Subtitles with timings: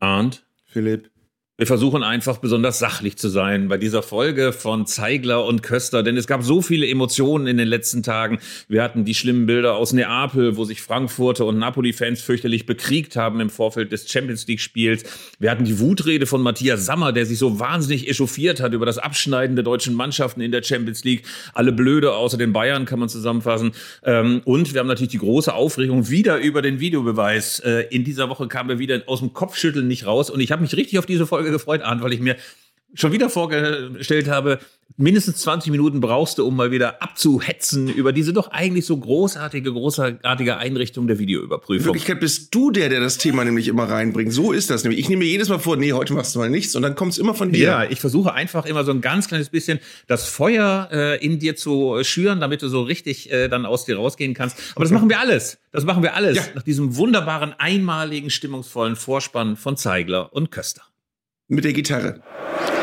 [0.00, 0.44] Arndt.
[0.64, 1.10] Philipp.
[1.58, 6.18] Wir versuchen einfach besonders sachlich zu sein bei dieser Folge von Zeigler und Köster, denn
[6.18, 8.40] es gab so viele Emotionen in den letzten Tagen.
[8.68, 13.40] Wir hatten die schlimmen Bilder aus Neapel, wo sich Frankfurter und Napoli-Fans fürchterlich bekriegt haben
[13.40, 15.04] im Vorfeld des Champions League-Spiels.
[15.38, 18.98] Wir hatten die Wutrede von Matthias Sammer, der sich so wahnsinnig echauffiert hat über das
[18.98, 21.22] Abschneiden der deutschen Mannschaften in der Champions League.
[21.54, 23.72] Alle blöde, außer den Bayern kann man zusammenfassen.
[24.04, 27.60] Ähm, und wir haben natürlich die große Aufregung wieder über den Videobeweis.
[27.60, 30.60] Äh, in dieser Woche kam er wieder aus dem Kopfschütteln nicht raus und ich habe
[30.60, 32.36] mich richtig auf diese Folge Folge gefreut, Arndt, weil ich mir
[32.94, 34.58] schon wieder vorgestellt habe,
[34.96, 39.72] mindestens 20 Minuten brauchst du, um mal wieder abzuhetzen über diese doch eigentlich so großartige,
[39.72, 41.80] großartige Einrichtung der Videoüberprüfung.
[41.80, 44.32] In Wirklichkeit bist du der, der das Thema nämlich immer reinbringt.
[44.32, 45.00] So ist das nämlich.
[45.00, 47.12] Ich nehme mir jedes Mal vor, nee, heute machst du mal nichts und dann kommt
[47.12, 47.64] es immer von dir.
[47.64, 51.56] Ja, ich versuche einfach immer so ein ganz kleines bisschen das Feuer äh, in dir
[51.56, 54.56] zu schüren, damit du so richtig äh, dann aus dir rausgehen kannst.
[54.74, 55.58] Aber das machen wir alles.
[55.72, 56.42] Das machen wir alles ja.
[56.54, 60.82] nach diesem wunderbaren, einmaligen, stimmungsvollen Vorspann von Zeigler und Köster
[61.48, 62.20] mit der Gitarre.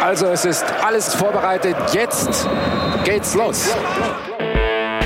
[0.01, 1.75] Also es ist alles vorbereitet.
[1.93, 2.47] Jetzt
[3.03, 3.73] geht's los.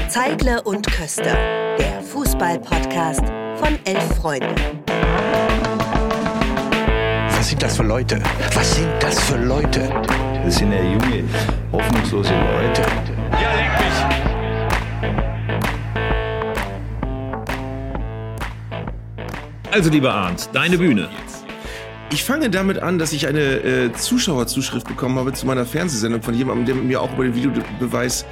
[0.09, 1.35] Zeigler und Köster,
[1.77, 3.23] der Fußball-Podcast
[3.55, 4.55] von elf Freunden.
[7.29, 8.21] Was sind das für Leute?
[8.53, 9.89] Was sind das für Leute?
[10.43, 11.23] Das sind ja junge,
[11.71, 12.81] hoffnungslose Leute.
[13.31, 13.97] Ja, leck mich.
[19.71, 21.09] Also, lieber Arndt, deine Bühne.
[22.09, 26.33] Ich fange damit an, dass ich eine äh, Zuschauerzuschrift bekommen habe zu meiner Fernsehsendung von
[26.33, 28.25] jemandem, der mit mir auch über den Videobeweis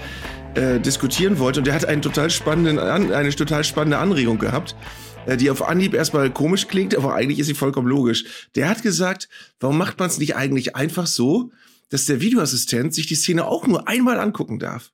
[0.56, 1.60] äh, diskutieren wollte.
[1.60, 4.78] Und der hat einen total spannenden, eine total spannende Anregung gehabt,
[5.26, 8.48] äh, die auf Anhieb erstmal komisch klingt, aber eigentlich ist sie vollkommen logisch.
[8.56, 9.28] Der hat gesagt,
[9.60, 11.52] warum macht man es nicht eigentlich einfach so,
[11.90, 14.94] dass der Videoassistent sich die Szene auch nur einmal angucken darf?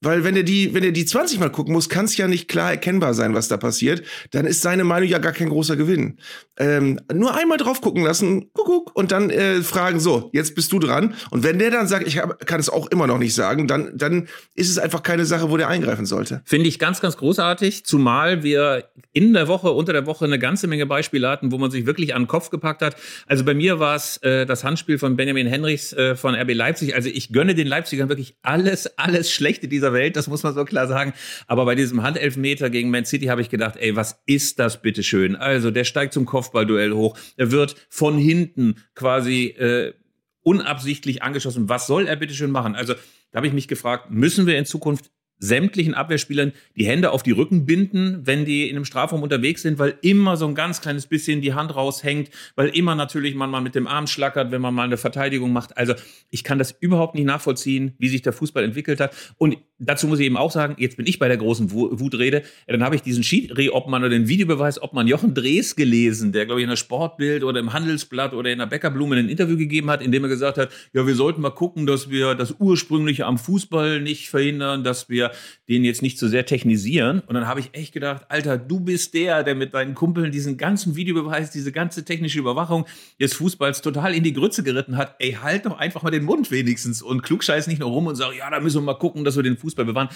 [0.00, 2.48] Weil wenn er die, wenn er die 20 Mal gucken muss, kann es ja nicht
[2.48, 4.02] klar erkennbar sein, was da passiert.
[4.30, 6.18] Dann ist seine Meinung ja gar kein großer Gewinn.
[6.56, 10.78] Ähm, nur einmal drauf gucken lassen, guck, und dann äh, fragen, so, jetzt bist du
[10.78, 11.14] dran.
[11.30, 13.92] Und wenn der dann sagt, ich hab, kann es auch immer noch nicht sagen, dann,
[13.96, 16.42] dann ist es einfach keine Sache, wo der eingreifen sollte.
[16.44, 20.66] Finde ich ganz, ganz großartig, zumal wir in der Woche, unter der Woche eine ganze
[20.66, 22.96] Menge Beispiele hatten, wo man sich wirklich an den Kopf gepackt hat.
[23.26, 26.94] Also bei mir war es äh, das Handspiel von Benjamin Henrichs äh, von RB Leipzig.
[26.94, 30.54] Also ich gönne den Leipzigern wirklich alles, alles Schlechte dieser dieser Welt, das muss man
[30.54, 31.12] so klar sagen.
[31.46, 35.02] Aber bei diesem Handelfmeter gegen Man City habe ich gedacht, ey, was ist das bitte
[35.02, 35.36] schön?
[35.36, 37.16] Also, der steigt zum Kopfballduell hoch.
[37.36, 39.94] Er wird von hinten quasi äh,
[40.42, 41.68] unabsichtlich angeschossen.
[41.68, 42.74] Was soll er bitte schön machen?
[42.74, 42.94] Also,
[43.30, 47.30] da habe ich mich gefragt, müssen wir in Zukunft sämtlichen Abwehrspielern die Hände auf die
[47.30, 51.06] Rücken binden, wenn die in einem Strafraum unterwegs sind, weil immer so ein ganz kleines
[51.06, 54.74] bisschen die Hand raushängt, weil immer natürlich man mal mit dem Arm schlackert, wenn man
[54.74, 55.76] mal eine Verteidigung macht.
[55.76, 55.94] Also
[56.30, 59.14] ich kann das überhaupt nicht nachvollziehen, wie sich der Fußball entwickelt hat.
[59.36, 62.82] Und dazu muss ich eben auch sagen, jetzt bin ich bei der großen Wutrede, dann
[62.82, 66.70] habe ich diesen Schiri-Obmann oder den Videobeweis Obmann Jochen Drees gelesen, der glaube ich in
[66.70, 70.24] der Sportbild oder im Handelsblatt oder in der Bäckerblume ein Interview gegeben hat, in dem
[70.24, 74.28] er gesagt hat, ja, wir sollten mal gucken, dass wir das Ursprüngliche am Fußball nicht
[74.28, 75.27] verhindern, dass wir
[75.68, 77.20] den jetzt nicht so sehr technisieren.
[77.20, 80.56] Und dann habe ich echt gedacht, Alter, du bist der, der mit deinen Kumpeln diesen
[80.56, 82.86] ganzen Videobeweis, diese ganze technische Überwachung
[83.20, 85.16] des Fußballs total in die Grütze geritten hat.
[85.18, 88.36] Ey, halt doch einfach mal den Mund wenigstens und klugscheiß nicht nur rum und sag,
[88.36, 90.08] ja, da müssen wir mal gucken, dass wir den Fußball bewahren.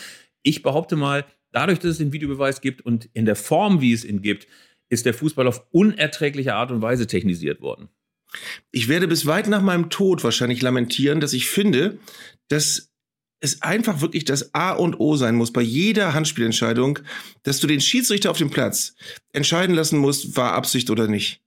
[0.42, 4.04] Ich behaupte mal, dadurch, dass es den Videobeweis gibt und in der Form, wie es
[4.04, 4.46] ihn gibt,
[4.88, 7.88] ist der Fußball auf unerträgliche Art und Weise technisiert worden.
[8.70, 11.98] Ich werde bis weit nach meinem Tod wahrscheinlich lamentieren, dass ich finde,
[12.48, 12.91] dass
[13.42, 17.00] es einfach wirklich das A und O sein muss bei jeder Handspielentscheidung,
[17.42, 18.94] dass du den Schiedsrichter auf dem Platz
[19.32, 21.41] entscheiden lassen musst, war Absicht oder nicht.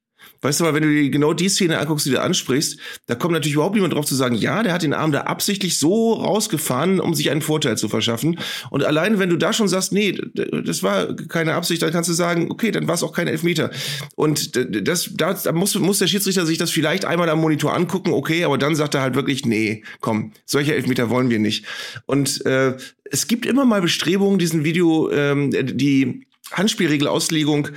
[0.46, 3.34] Weißt du mal, wenn du dir genau die Szene anguckst, die du ansprichst, da kommt
[3.34, 7.00] natürlich überhaupt niemand drauf zu sagen, ja, der hat den Arm da absichtlich so rausgefahren,
[7.00, 8.38] um sich einen Vorteil zu verschaffen.
[8.70, 12.14] Und allein wenn du da schon sagst, nee, das war keine Absicht, dann kannst du
[12.14, 13.72] sagen, okay, dann war es auch kein Elfmeter.
[14.14, 18.14] Und das, da, da muss, muss der Schiedsrichter sich das vielleicht einmal am Monitor angucken,
[18.14, 21.66] okay, aber dann sagt er halt wirklich, nee, komm, solche Elfmeter wollen wir nicht.
[22.06, 27.70] Und äh, es gibt immer mal Bestrebungen, diesen Video, ähm, die Handspielregelauslegung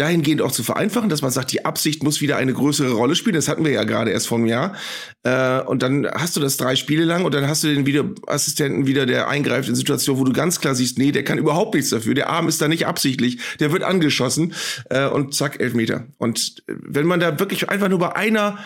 [0.00, 3.34] dahingehend auch zu vereinfachen, dass man sagt, die Absicht muss wieder eine größere Rolle spielen.
[3.34, 4.74] Das hatten wir ja gerade erst vor einem Jahr.
[5.24, 8.86] Äh, und dann hast du das drei Spiele lang und dann hast du den Videoassistenten
[8.86, 11.90] wieder, der eingreift in Situationen, wo du ganz klar siehst, nee, der kann überhaupt nichts
[11.90, 12.14] dafür.
[12.14, 13.38] Der Arm ist da nicht absichtlich.
[13.60, 14.54] Der wird angeschossen
[14.90, 16.06] äh, und zack, Elfmeter.
[16.18, 18.58] Und wenn man da wirklich einfach nur bei einer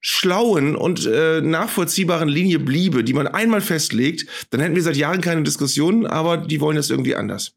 [0.00, 5.20] schlauen und äh, nachvollziehbaren Linie bliebe, die man einmal festlegt, dann hätten wir seit Jahren
[5.20, 7.52] keine Diskussionen, aber die wollen das irgendwie anders.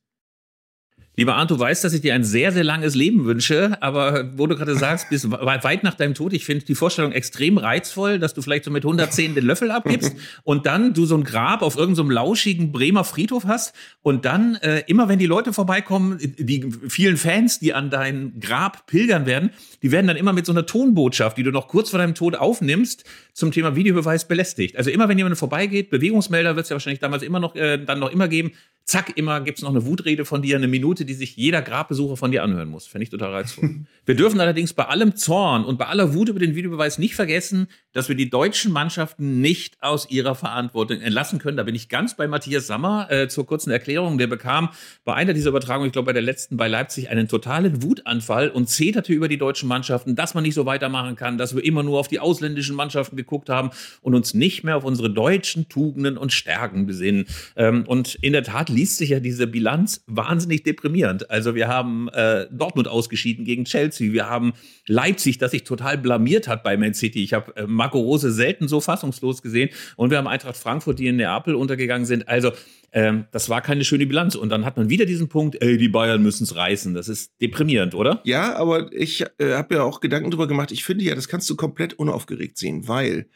[1.17, 4.47] Lieber Arndt, du weißt, dass ich dir ein sehr, sehr langes Leben wünsche, aber wo
[4.47, 8.33] du gerade sagst, bis weit nach deinem Tod, ich finde die Vorstellung extrem reizvoll, dass
[8.33, 11.75] du vielleicht so mit 110 den Löffel abgibst und dann du so ein Grab auf
[11.75, 16.71] irgendeinem so lauschigen Bremer Friedhof hast und dann äh, immer, wenn die Leute vorbeikommen, die
[16.87, 19.49] vielen Fans, die an dein Grab pilgern werden,
[19.81, 22.35] die werden dann immer mit so einer Tonbotschaft, die du noch kurz vor deinem Tod
[22.35, 24.77] aufnimmst, zum Thema Videobeweis belästigt.
[24.77, 27.99] Also immer, wenn jemand vorbeigeht, Bewegungsmelder wird es ja wahrscheinlich damals immer noch, äh, dann
[27.99, 28.51] noch immer geben,
[28.83, 32.31] zack, immer gibt's noch eine Wutrede von dir, eine Minute, die sich jeder Grabbesucher von
[32.31, 32.87] dir anhören muss.
[32.87, 33.85] Fände ich total reizvoll.
[34.05, 37.67] wir dürfen allerdings bei allem Zorn und bei aller Wut über den Videobeweis nicht vergessen,
[37.93, 41.57] dass wir die deutschen Mannschaften nicht aus ihrer Verantwortung entlassen können.
[41.57, 44.17] Da bin ich ganz bei Matthias Sammer äh, zur kurzen Erklärung.
[44.17, 44.69] Der bekam
[45.05, 48.67] bei einer dieser Übertragungen, ich glaube bei der letzten bei Leipzig, einen totalen Wutanfall und
[48.67, 51.97] zeterte über die deutschen Mannschaften, dass man nicht so weitermachen kann, dass wir immer nur
[51.97, 53.71] auf die ausländischen Mannschaften geguckt haben
[54.01, 57.25] und uns nicht mehr auf unsere deutschen Tugenden und Stärken besinnen.
[57.55, 61.29] Ähm, und in der Tat liest sich ja diese Bilanz wahnsinnig deprimierend.
[61.31, 64.51] Also wir haben äh, Dortmund ausgeschieden gegen Chelsea, wir haben
[64.91, 67.23] Leipzig, das sich total blamiert hat bei Man City.
[67.23, 71.07] Ich habe äh, Marco Rose selten so fassungslos gesehen und wir haben Eintracht Frankfurt, die
[71.07, 72.27] in Neapel untergegangen sind.
[72.27, 72.51] Also
[72.91, 74.35] ähm, das war keine schöne Bilanz.
[74.35, 76.93] Und dann hat man wieder diesen Punkt, ey, die Bayern müssen es reißen.
[76.93, 78.21] Das ist deprimierend, oder?
[78.25, 80.71] Ja, aber ich äh, habe ja auch Gedanken drüber gemacht.
[80.71, 83.27] Ich finde ja, das kannst du komplett unaufgeregt sehen, weil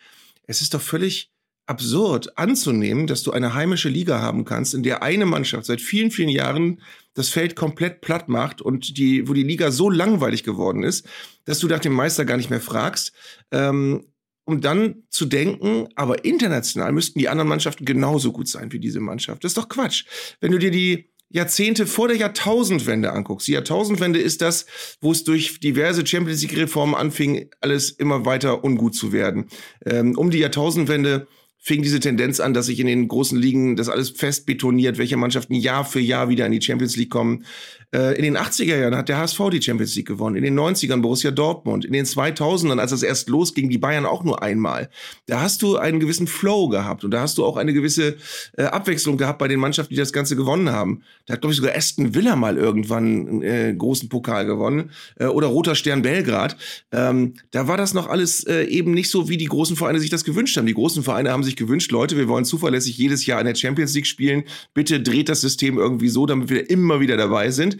[0.48, 1.32] es ist doch völlig
[1.68, 6.12] absurd anzunehmen, dass du eine heimische Liga haben kannst, in der eine Mannschaft seit vielen,
[6.12, 6.82] vielen Jahren
[7.16, 11.08] das Feld komplett platt macht und die, wo die Liga so langweilig geworden ist,
[11.46, 13.14] dass du nach dem Meister gar nicht mehr fragst,
[13.52, 14.06] ähm,
[14.46, 19.00] um dann zu denken, aber international müssten die anderen Mannschaften genauso gut sein wie diese
[19.00, 19.44] Mannschaft.
[19.44, 20.06] Das ist doch Quatsch.
[20.40, 23.48] Wenn du dir die Jahrzehnte vor der Jahrtausendwende anguckst.
[23.48, 24.68] Die Jahrtausendwende ist das,
[25.02, 29.50] wo es durch diverse Champions League-Reformen anfing, alles immer weiter ungut zu werden.
[29.86, 31.28] Ähm, um die Jahrtausendwende
[31.66, 35.18] fing diese Tendenz an, dass sich in den großen Ligen das alles fest betoniert, welche
[35.18, 37.44] Mannschaften Jahr für Jahr wieder in die Champions League kommen.
[37.94, 41.02] Äh, in den 80er Jahren hat der HSV die Champions League gewonnen, in den 90ern
[41.02, 44.90] Borussia Dortmund, in den 2000ern, als das erst losging, die Bayern auch nur einmal.
[45.28, 48.16] Da hast du einen gewissen Flow gehabt und da hast du auch eine gewisse
[48.58, 51.04] äh, Abwechslung gehabt bei den Mannschaften, die das Ganze gewonnen haben.
[51.26, 55.26] Da hat, glaube ich, sogar Aston Villa mal irgendwann einen äh, großen Pokal gewonnen äh,
[55.26, 56.58] oder Roter Stern Belgrad.
[56.92, 60.10] Ähm, da war das noch alles äh, eben nicht so, wie die großen Vereine sich
[60.10, 60.66] das gewünscht haben.
[60.66, 63.94] Die großen Vereine haben sich gewünscht, Leute, wir wollen zuverlässig jedes Jahr in der Champions
[63.94, 64.44] League spielen.
[64.74, 67.75] Bitte dreht das System irgendwie so, damit wir immer wieder dabei sind.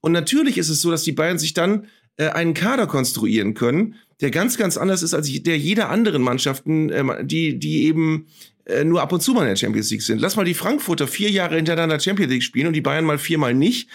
[0.00, 1.86] Und natürlich ist es so, dass die Bayern sich dann
[2.16, 6.90] äh, einen Kader konstruieren können, der ganz, ganz anders ist als der jeder anderen Mannschaften,
[6.90, 8.26] äh, die, die eben
[8.64, 10.20] äh, nur ab und zu mal in der Champions League sind.
[10.20, 13.54] Lass mal die Frankfurter vier Jahre hintereinander Champions League spielen und die Bayern mal viermal
[13.54, 13.88] nicht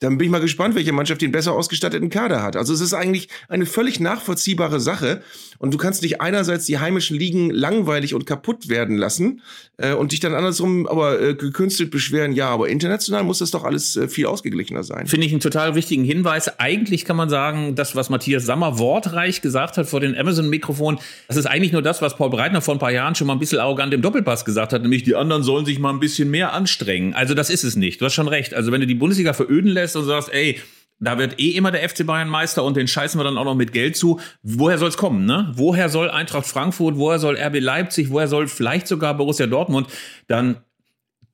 [0.00, 2.56] dann bin ich mal gespannt, welche Mannschaft den besser ausgestatteten Kader hat.
[2.56, 5.22] Also es ist eigentlich eine völlig nachvollziehbare Sache.
[5.58, 9.42] Und du kannst nicht einerseits die heimischen Ligen langweilig und kaputt werden lassen
[9.76, 13.64] äh, und dich dann andersrum aber äh, gekünstelt beschweren, ja, aber international muss das doch
[13.64, 15.06] alles äh, viel ausgeglichener sein.
[15.06, 16.58] Finde ich einen total wichtigen Hinweis.
[16.58, 20.98] Eigentlich kann man sagen, das, was Matthias Sammer wortreich gesagt hat vor dem Amazon-Mikrofon,
[21.28, 23.38] das ist eigentlich nur das, was Paul Breitner vor ein paar Jahren schon mal ein
[23.38, 26.54] bisschen arrogant im Doppelpass gesagt hat, nämlich die anderen sollen sich mal ein bisschen mehr
[26.54, 27.12] anstrengen.
[27.12, 28.00] Also das ist es nicht.
[28.00, 28.54] Du hast schon recht.
[28.54, 30.60] Also wenn du die Bundesliga veröden lässt und sagst, ey,
[31.00, 33.54] da wird eh immer der FC Bayern Meister und den scheißen wir dann auch noch
[33.54, 34.20] mit Geld zu.
[34.42, 35.50] Woher soll es kommen, ne?
[35.54, 39.88] Woher soll Eintracht Frankfurt, woher soll RB Leipzig, woher soll vielleicht sogar Borussia Dortmund
[40.26, 40.58] dann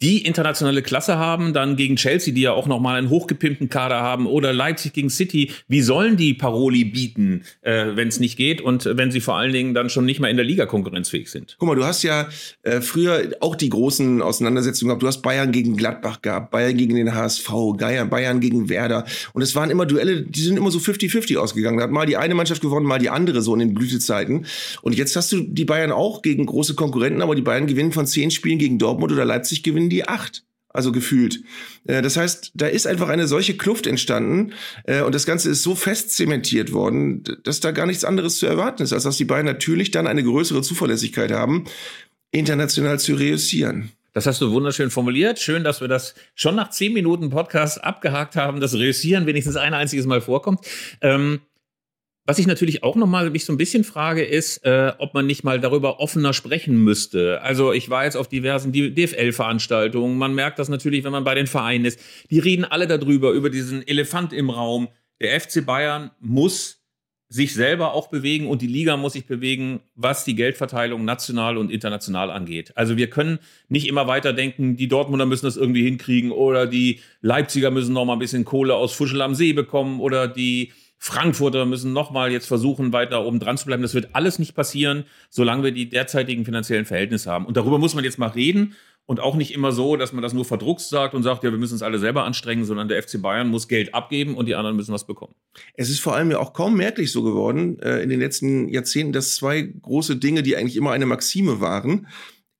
[0.02, 4.26] die internationale Klasse haben, dann gegen Chelsea, die ja auch nochmal einen hochgepimpten Kader haben,
[4.26, 8.84] oder Leipzig gegen City, wie sollen die Paroli bieten, äh, wenn es nicht geht und
[8.84, 11.56] wenn sie vor allen Dingen dann schon nicht mal in der Liga konkurrenzfähig sind?
[11.58, 12.28] Guck mal, du hast ja
[12.62, 15.02] äh, früher auch die großen Auseinandersetzungen gehabt.
[15.02, 19.04] Du hast Bayern gegen Gladbach gehabt, Bayern gegen den HSV, Bayern gegen Werder.
[19.32, 21.78] Und es waren immer Duelle, die sind immer so 50-50 ausgegangen.
[21.78, 24.46] Da hat mal die eine Mannschaft gewonnen, mal die andere so in den Blütezeiten.
[24.82, 28.06] Und jetzt hast du die Bayern auch gegen große Konkurrenten, aber die Bayern gewinnen von
[28.06, 30.42] zehn Spielen gegen Dortmund oder Leipzig gewinnen gewinnen die acht.
[30.68, 31.40] Also gefühlt.
[31.86, 34.52] Äh, das heißt, da ist einfach eine solche Kluft entstanden
[34.84, 38.44] äh, und das Ganze ist so fest zementiert worden, dass da gar nichts anderes zu
[38.46, 41.64] erwarten ist, als dass die beiden natürlich dann eine größere Zuverlässigkeit haben,
[42.30, 43.90] international zu reüssieren.
[44.12, 45.38] Das hast du wunderschön formuliert.
[45.38, 49.72] Schön, dass wir das schon nach zehn Minuten Podcast abgehakt haben, dass Reüssieren wenigstens ein
[49.72, 50.60] einziges Mal vorkommt.
[51.00, 51.40] Ähm,
[52.26, 55.44] was ich natürlich auch nochmal mich so ein bisschen frage, ist, äh, ob man nicht
[55.44, 57.40] mal darüber offener sprechen müsste.
[57.42, 60.18] Also ich war jetzt auf diversen DFL-Veranstaltungen.
[60.18, 62.00] Man merkt das natürlich, wenn man bei den Vereinen ist.
[62.30, 64.88] Die reden alle darüber, über diesen Elefant im Raum.
[65.20, 66.82] Der FC Bayern muss
[67.28, 71.72] sich selber auch bewegen und die Liga muss sich bewegen, was die Geldverteilung national und
[71.72, 72.72] international angeht.
[72.76, 77.00] Also wir können nicht immer weiter denken, die Dortmunder müssen das irgendwie hinkriegen oder die
[77.22, 81.66] Leipziger müssen noch mal ein bisschen Kohle aus Fuschel am See bekommen oder die Frankfurter
[81.66, 83.82] müssen nochmal jetzt versuchen, weiter oben dran zu bleiben.
[83.82, 87.46] Das wird alles nicht passieren, solange wir die derzeitigen finanziellen Verhältnisse haben.
[87.46, 88.74] Und darüber muss man jetzt mal reden.
[89.08, 91.58] und auch nicht immer so, dass man das nur verdruckst sagt und sagt, ja, wir
[91.58, 94.74] müssen uns alle selber anstrengen, sondern der FC Bayern muss Geld abgeben und die anderen
[94.74, 95.32] müssen was bekommen.
[95.74, 99.12] Es ist vor allem ja auch kaum merklich so geworden äh, in den letzten Jahrzehnten,
[99.12, 102.08] dass zwei große Dinge, die eigentlich immer eine Maxime waren,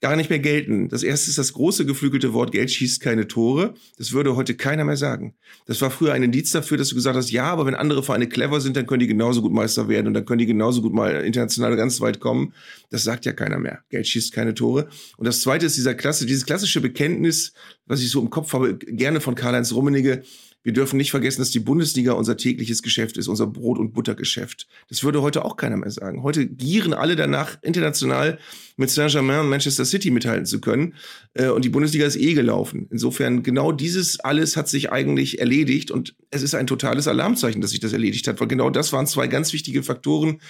[0.01, 0.89] gar nicht mehr gelten.
[0.89, 3.75] Das erste ist das große geflügelte Wort, Geld schießt keine Tore.
[3.97, 5.35] Das würde heute keiner mehr sagen.
[5.67, 8.29] Das war früher ein Indiz dafür, dass du gesagt hast, ja, aber wenn andere Vereine
[8.29, 10.93] clever sind, dann können die genauso gut Meister werden und dann können die genauso gut
[10.93, 12.53] mal international ganz weit kommen.
[12.91, 13.81] Das sagt ja keiner mehr.
[13.89, 14.89] Geld schießt keine Tore.
[15.17, 17.53] Und das zweite ist dieser Klasse, dieses klassische Bekenntnis,
[17.87, 20.23] was ich so im Kopf habe, gerne von Karl-Heinz Rummenigge,
[20.67, 24.67] wir dürfen nicht vergessen, dass die Bundesliga unser tägliches Geschäft ist, unser Brot- und Buttergeschäft.
[24.89, 26.25] Das würde heute auch keiner mehr sagen.
[26.25, 28.41] Heute gieren alle danach, international
[28.77, 30.95] mit Saint-Germain und Manchester City mithalten zu können.
[31.35, 32.89] Äh, und die Bundesliga ist eh gelaufen.
[32.91, 35.93] Insofern, genau dieses alles hat sich eigentlich erledigt.
[35.93, 38.41] Und es ist ein totales Alarmzeichen, dass sich das erledigt hat.
[38.41, 40.41] Weil genau das waren zwei ganz wichtige Faktoren,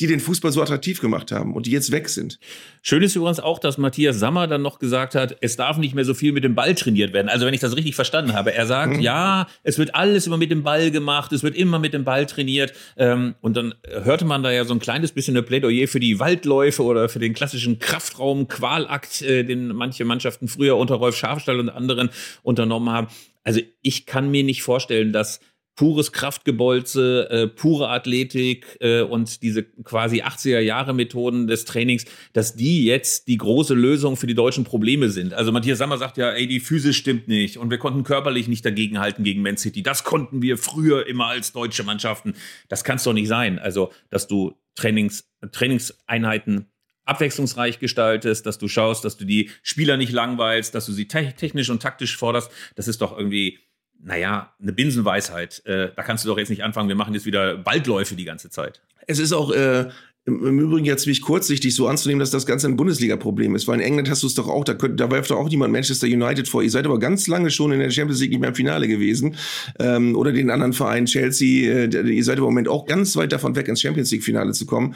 [0.00, 2.40] die den Fußball so attraktiv gemacht haben und die jetzt weg sind.
[2.82, 6.04] Schön ist übrigens auch, dass Matthias Sammer dann noch gesagt hat, es darf nicht mehr
[6.04, 7.28] so viel mit dem Ball trainiert werden.
[7.28, 9.00] Also wenn ich das richtig verstanden habe, er sagt, mhm.
[9.00, 12.26] ja, es wird alles immer mit dem Ball gemacht, es wird immer mit dem Ball
[12.26, 12.72] trainiert.
[12.96, 16.18] Ähm, und dann hörte man da ja so ein kleines bisschen eine Plädoyer für die
[16.18, 21.68] Waldläufe oder für den klassischen Kraftraum-Qualakt, äh, den manche Mannschaften früher unter Rolf Schafstall und
[21.68, 22.10] anderen
[22.42, 23.06] unternommen haben.
[23.44, 25.38] Also ich kann mir nicht vorstellen, dass
[25.76, 32.54] pures Kraftgebolze, äh, pure Athletik äh, und diese quasi 80er Jahre Methoden des Trainings, dass
[32.54, 35.34] die jetzt die große Lösung für die deutschen Probleme sind.
[35.34, 38.64] Also Matthias Sammer sagt ja, ey, die Physis stimmt nicht und wir konnten körperlich nicht
[38.64, 39.82] dagegenhalten gegen Man City.
[39.82, 42.34] Das konnten wir früher immer als deutsche Mannschaften.
[42.68, 43.58] Das kann es doch nicht sein.
[43.58, 46.66] Also, dass du Trainings, Trainingseinheiten
[47.04, 51.68] abwechslungsreich gestaltest, dass du schaust, dass du die Spieler nicht langweilst, dass du sie technisch
[51.68, 53.58] und taktisch forderst, das ist doch irgendwie
[54.04, 55.62] naja, eine Binsenweisheit.
[55.64, 58.50] Äh, da kannst du doch jetzt nicht anfangen, wir machen jetzt wieder Baldläufe die ganze
[58.50, 58.82] Zeit.
[59.06, 59.88] Es ist auch äh,
[60.26, 63.86] im, Übrigen ja ziemlich kurzsichtig so anzunehmen, dass das Ganze ein Bundesliga-Problem ist, weil in
[63.86, 66.48] England hast du es doch auch, da, könnt, da wirft doch auch niemand Manchester United
[66.48, 66.62] vor.
[66.62, 69.36] Ihr seid aber ganz lange schon in der Champions League nicht mehr im Finale gewesen.
[69.78, 73.56] Ähm, oder den anderen Verein Chelsea, äh, ihr seid im Moment auch ganz weit davon
[73.56, 74.94] weg, ins Champions League-Finale zu kommen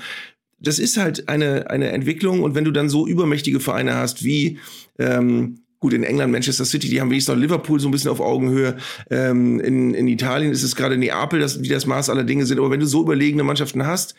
[0.61, 4.59] das ist halt eine, eine Entwicklung und wenn du dann so übermächtige Vereine hast wie
[4.99, 8.21] ähm, Gut, in England, Manchester City, die haben wenigstens noch Liverpool so ein bisschen auf
[8.21, 8.77] Augenhöhe.
[9.11, 12.59] Ähm, in, in Italien ist es gerade Neapel, das, die das Maß aller Dinge sind.
[12.59, 14.15] Aber wenn du so überlegene Mannschaften hast,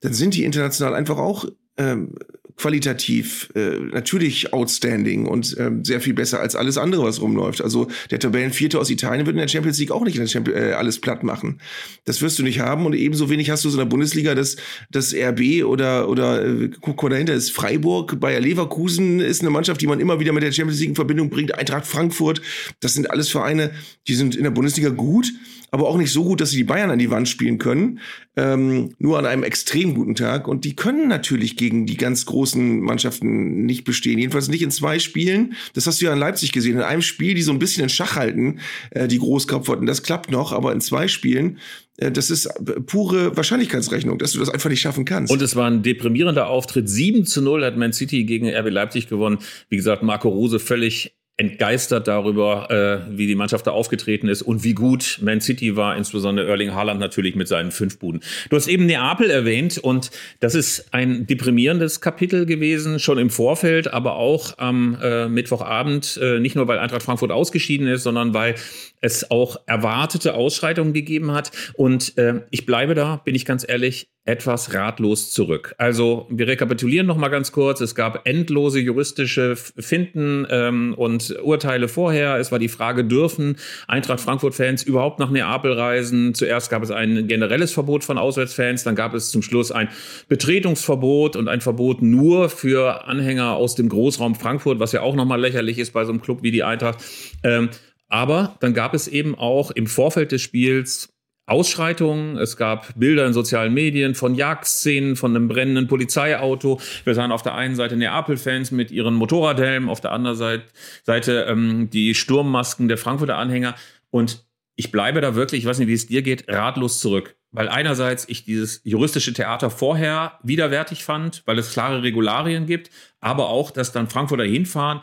[0.00, 1.44] dann sind die international einfach auch
[1.76, 2.14] ähm,
[2.56, 7.62] qualitativ äh, natürlich outstanding und ähm, sehr viel besser als alles andere, was rumläuft.
[7.62, 11.22] Also der Tabellenvierte aus Italien wird in der Champions League auch nicht äh, alles platt
[11.22, 11.60] machen.
[12.04, 14.56] Das wirst du nicht haben und ebenso wenig hast du so in der Bundesliga, dass
[14.90, 19.80] das RB oder oder äh, guck mal dahinter ist Freiburg, Bayer Leverkusen ist eine Mannschaft,
[19.80, 21.54] die man immer wieder mit der Champions League in Verbindung bringt.
[21.54, 22.42] Eintracht Frankfurt,
[22.80, 23.72] das sind alles Vereine,
[24.08, 25.32] die sind in der Bundesliga gut
[25.72, 27.98] aber auch nicht so gut, dass sie die Bayern an die Wand spielen können.
[28.36, 30.46] Ähm, nur an einem extrem guten Tag.
[30.46, 34.18] Und die können natürlich gegen die ganz großen Mannschaften nicht bestehen.
[34.18, 35.54] Jedenfalls nicht in zwei Spielen.
[35.72, 36.76] Das hast du ja in Leipzig gesehen.
[36.76, 38.60] In einem Spiel, die so ein bisschen in Schach halten,
[38.90, 39.86] äh, die Großkopferten.
[39.86, 41.58] Das klappt noch, aber in zwei Spielen
[41.96, 42.50] äh, das ist
[42.86, 45.32] pure Wahrscheinlichkeitsrechnung, dass du das einfach nicht schaffen kannst.
[45.32, 46.88] Und es war ein deprimierender Auftritt.
[46.88, 49.38] 7 zu 0 hat Man City gegen RB Leipzig gewonnen.
[49.70, 54.64] Wie gesagt, Marco Rose völlig entgeistert darüber, äh, wie die Mannschaft da aufgetreten ist und
[54.64, 58.20] wie gut Man City war, insbesondere Erling Haaland natürlich mit seinen fünf Buden.
[58.50, 60.10] Du hast eben Neapel erwähnt und
[60.40, 66.38] das ist ein deprimierendes Kapitel gewesen, schon im Vorfeld, aber auch am äh, Mittwochabend, äh,
[66.38, 68.54] nicht nur weil Eintracht Frankfurt ausgeschieden ist, sondern weil
[69.02, 71.50] es auch erwartete Ausschreitungen gegeben hat.
[71.74, 75.74] Und äh, ich bleibe da, bin ich ganz ehrlich, etwas ratlos zurück.
[75.78, 77.80] Also wir rekapitulieren noch mal ganz kurz.
[77.80, 82.36] Es gab endlose juristische Finden ähm, und Urteile vorher.
[82.36, 83.56] Es war die Frage, dürfen
[83.88, 86.34] Eintracht Frankfurt-Fans überhaupt nach Neapel reisen?
[86.34, 89.88] Zuerst gab es ein generelles Verbot von Auswärtsfans, dann gab es zum Schluss ein
[90.28, 95.24] Betretungsverbot und ein Verbot nur für Anhänger aus dem Großraum Frankfurt, was ja auch noch
[95.24, 96.98] mal lächerlich ist bei so einem Club wie die Eintracht.
[97.42, 97.70] Ähm,
[98.12, 101.14] aber dann gab es eben auch im Vorfeld des Spiels
[101.46, 102.36] Ausschreitungen.
[102.36, 106.78] Es gab Bilder in sozialen Medien von Jagdszenen, von einem brennenden Polizeiauto.
[107.04, 111.88] Wir sahen auf der einen Seite Neapel-Fans mit ihren Motorradhelmen, auf der anderen Seite, ähm,
[111.88, 113.74] die Sturmmasken der Frankfurter Anhänger.
[114.10, 114.44] Und
[114.76, 117.36] ich bleibe da wirklich, ich weiß nicht, wie es dir geht, ratlos zurück.
[117.50, 122.90] Weil einerseits ich dieses juristische Theater vorher widerwärtig fand, weil es klare Regularien gibt,
[123.20, 125.00] aber auch, dass dann Frankfurter hinfahren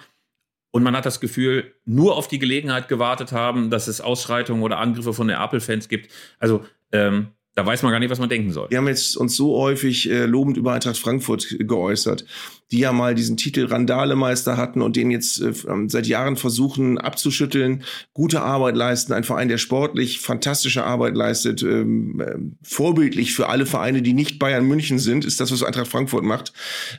[0.71, 4.77] und man hat das Gefühl, nur auf die Gelegenheit gewartet haben, dass es Ausschreitungen oder
[4.77, 6.11] Angriffe von Neapel-Fans gibt.
[6.39, 8.69] Also ähm, da weiß man gar nicht, was man denken soll.
[8.69, 12.23] Wir haben jetzt uns so häufig äh, lobend über Eintracht Frankfurt geäußert,
[12.71, 16.97] die ja mal diesen Titel Randalemeister hatten und den jetzt äh, ähm, seit Jahren versuchen
[16.97, 17.83] abzuschütteln,
[18.13, 23.65] gute Arbeit leisten, ein Verein, der sportlich fantastische Arbeit leistet, ähm, äh, vorbildlich für alle
[23.65, 26.53] Vereine, die nicht Bayern München sind, ist das, was Eintracht Frankfurt macht.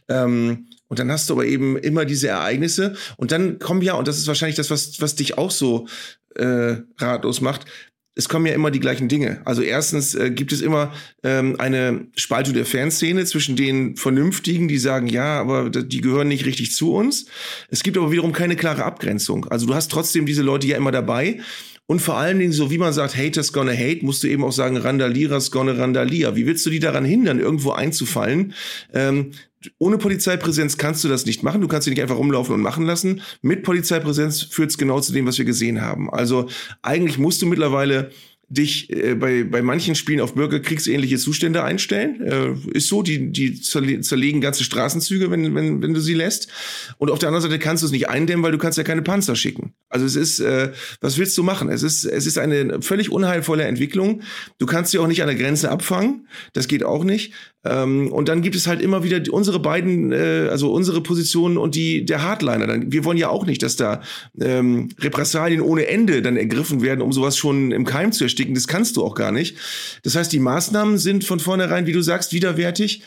[0.08, 2.94] Ähm, Und dann hast du aber eben immer diese Ereignisse.
[3.16, 5.87] Und dann kommen ja, und das ist wahrscheinlich das, was, was dich auch so
[6.35, 7.64] äh, ratlos macht,
[8.16, 9.40] es kommen ja immer die gleichen Dinge.
[9.44, 10.92] Also erstens äh, gibt es immer
[11.23, 16.44] ähm, eine Spaltung der Fanszene zwischen den Vernünftigen, die sagen, ja, aber die gehören nicht
[16.44, 17.26] richtig zu uns.
[17.68, 19.47] Es gibt aber wiederum keine klare Abgrenzung.
[19.47, 21.40] Also du hast trotzdem diese Leute ja immer dabei.
[21.90, 24.52] Und vor allen Dingen, so wie man sagt, Haters gonna hate, musst du eben auch
[24.52, 26.37] sagen, Randalierers gonna randalier.
[26.37, 28.54] Wie willst du die daran hindern, irgendwo einzufallen?
[28.94, 29.32] Ähm,
[29.78, 31.61] ohne Polizeipräsenz kannst du das nicht machen.
[31.61, 33.23] Du kannst sie nicht einfach rumlaufen und machen lassen.
[33.42, 36.09] Mit Polizeipräsenz führt es genau zu dem, was wir gesehen haben.
[36.09, 36.49] Also
[36.80, 38.12] eigentlich musst du mittlerweile
[38.50, 42.21] dich äh, bei, bei manchen Spielen auf bürgerkriegsähnliche Zustände einstellen.
[42.21, 46.49] Äh, ist so, die, die zerlegen ganze Straßenzüge, wenn, wenn, wenn du sie lässt.
[46.99, 49.02] Und auf der anderen Seite kannst du es nicht eindämmen, weil du kannst ja keine
[49.02, 49.73] Panzer schicken.
[49.88, 51.69] Also es ist, äh, was willst du machen?
[51.69, 54.23] Es ist, es ist eine völlig unheilvolle Entwicklung.
[54.59, 56.26] Du kannst sie auch nicht an der Grenze abfangen.
[56.52, 57.33] Das geht auch nicht.
[57.62, 61.75] Ähm, und dann gibt es halt immer wieder unsere beiden, äh, also unsere Positionen und
[61.75, 62.66] die der Hardliner.
[62.66, 64.00] Dann, wir wollen ja auch nicht, dass da
[64.40, 68.39] ähm, Repressalien ohne Ende dann ergriffen werden, um sowas schon im Keim zu ersticken.
[68.54, 69.56] Das kannst du auch gar nicht.
[70.02, 73.02] Das heißt, die Maßnahmen sind von vornherein, wie du sagst, widerwärtig.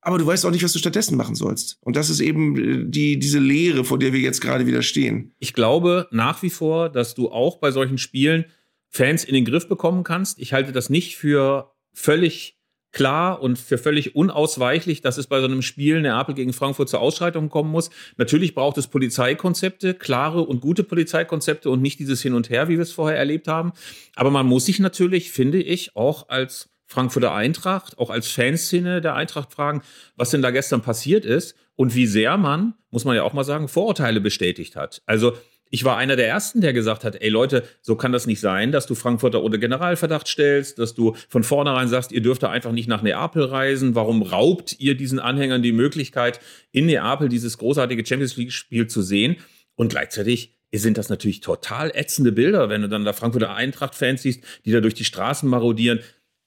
[0.00, 1.78] Aber du weißt auch nicht, was du stattdessen machen sollst.
[1.80, 5.32] Und das ist eben äh, die, diese Lehre, vor der wir jetzt gerade wieder stehen.
[5.38, 8.44] Ich glaube nach wie vor, dass du auch bei solchen Spielen
[8.90, 10.38] Fans in den Griff bekommen kannst.
[10.38, 12.53] Ich halte das nicht für völlig
[12.94, 17.00] klar und für völlig unausweichlich, dass es bei so einem Spiel Neapel gegen Frankfurt zur
[17.00, 17.90] Ausschreitung kommen muss.
[18.16, 22.76] Natürlich braucht es Polizeikonzepte, klare und gute Polizeikonzepte und nicht dieses Hin und Her, wie
[22.76, 23.72] wir es vorher erlebt haben.
[24.14, 29.14] Aber man muss sich natürlich, finde ich, auch als Frankfurter Eintracht, auch als Fanszene der
[29.14, 29.82] Eintracht fragen,
[30.16, 33.44] was denn da gestern passiert ist und wie sehr man, muss man ja auch mal
[33.44, 35.02] sagen, Vorurteile bestätigt hat.
[35.06, 35.32] Also
[35.74, 38.70] ich war einer der ersten, der gesagt hat, ey Leute, so kann das nicht sein,
[38.70, 42.70] dass du Frankfurter unter Generalverdacht stellst, dass du von vornherein sagst, ihr dürft da einfach
[42.70, 43.96] nicht nach Neapel reisen.
[43.96, 46.38] Warum raubt ihr diesen Anhängern die Möglichkeit,
[46.70, 49.38] in Neapel dieses großartige Champions League-Spiel zu sehen?
[49.74, 54.44] Und gleichzeitig sind das natürlich total ätzende Bilder, wenn du dann da Frankfurter Eintracht-Fans siehst,
[54.64, 55.98] die da durch die Straßen marodieren.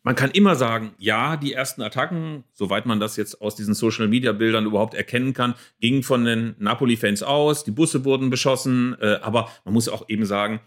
[0.04, 4.08] Man kann immer sagen, ja, die ersten Attacken, soweit man das jetzt aus diesen Social
[4.08, 9.20] Media Bildern überhaupt erkennen kann, gingen von den Napoli-Fans aus, die Busse wurden beschossen, äh,
[9.22, 10.62] aber man muss auch eben sagen,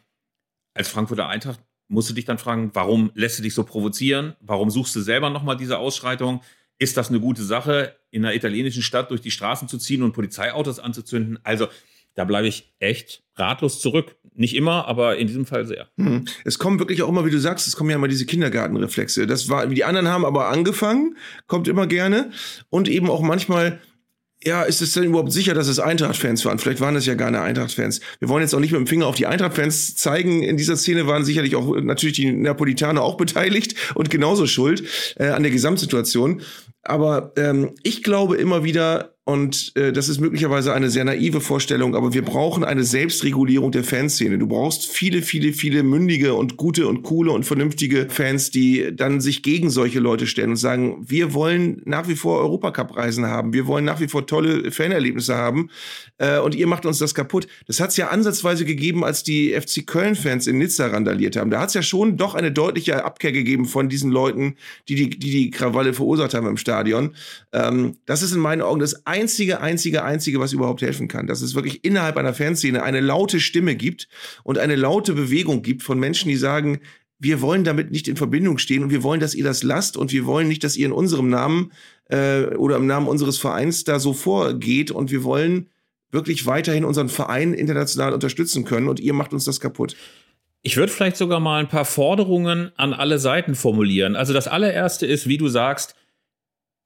[0.75, 4.35] als Frankfurter Eintracht musst du dich dann fragen, warum lässt du dich so provozieren?
[4.41, 6.43] Warum suchst du selber nochmal diese Ausschreitung?
[6.79, 10.13] Ist das eine gute Sache, in einer italienischen Stadt durch die Straßen zu ziehen und
[10.13, 11.39] Polizeiautos anzuzünden?
[11.43, 11.69] Also
[12.15, 14.17] da bleibe ich echt ratlos zurück.
[14.35, 15.89] Nicht immer, aber in diesem Fall sehr.
[15.99, 16.25] Hm.
[16.45, 19.27] Es kommen wirklich auch immer, wie du sagst, es kommen ja immer diese Kindergartenreflexe.
[19.27, 22.31] Das war, die anderen haben aber angefangen, kommt immer gerne.
[22.69, 23.81] Und eben auch manchmal,
[24.43, 26.59] ja, ist es denn überhaupt sicher, dass es Eintracht-Fans waren?
[26.59, 28.01] Vielleicht waren es ja gar keine Eintracht-Fans.
[28.21, 30.43] Wir wollen jetzt auch nicht mit dem Finger auf die Eintracht-Fans zeigen.
[30.43, 34.85] In dieser Szene waren sicherlich auch natürlich die Napolitaner auch beteiligt und genauso schuld
[35.17, 36.41] äh, an der Gesamtsituation.
[36.83, 41.95] Aber ähm, ich glaube immer wieder, und äh, das ist möglicherweise eine sehr naive Vorstellung,
[41.95, 44.39] aber wir brauchen eine Selbstregulierung der Fanszene.
[44.39, 49.21] Du brauchst viele, viele, viele mündige und gute und coole und vernünftige Fans, die dann
[49.21, 53.69] sich gegen solche Leute stellen und sagen, wir wollen nach wie vor Europacup-Reisen haben, wir
[53.69, 55.71] wollen nach wie vor tolle Fanerlebnisse haben
[56.19, 57.47] äh, und ihr macht uns das kaputt.
[57.69, 61.51] Das hat es ja ansatzweise gegeben, als die FC Köln-Fans in Nizza randaliert haben.
[61.51, 64.57] Da hat es ja schon doch eine deutliche Abkehr gegeben von diesen Leuten,
[64.89, 67.15] die die, die, die Krawalle verursacht haben im Stadion.
[67.53, 71.27] Ähm, das ist in meinen Augen das ein einzige, einzige, einzige, was überhaupt helfen kann.
[71.27, 74.09] Dass es wirklich innerhalb einer Fanszene eine laute Stimme gibt
[74.45, 76.81] und eine laute Bewegung gibt von Menschen, die sagen,
[77.19, 80.11] wir wollen damit nicht in Verbindung stehen und wir wollen, dass ihr das lasst und
[80.13, 81.73] wir wollen nicht, dass ihr in unserem Namen
[82.09, 85.69] äh, oder im Namen unseres Vereins da so vorgeht und wir wollen
[86.11, 89.97] wirklich weiterhin unseren Verein international unterstützen können und ihr macht uns das kaputt.
[90.63, 94.17] Ich würde vielleicht sogar mal ein paar Forderungen an alle Seiten formulieren.
[94.17, 95.95] Also das allererste ist, wie du sagst,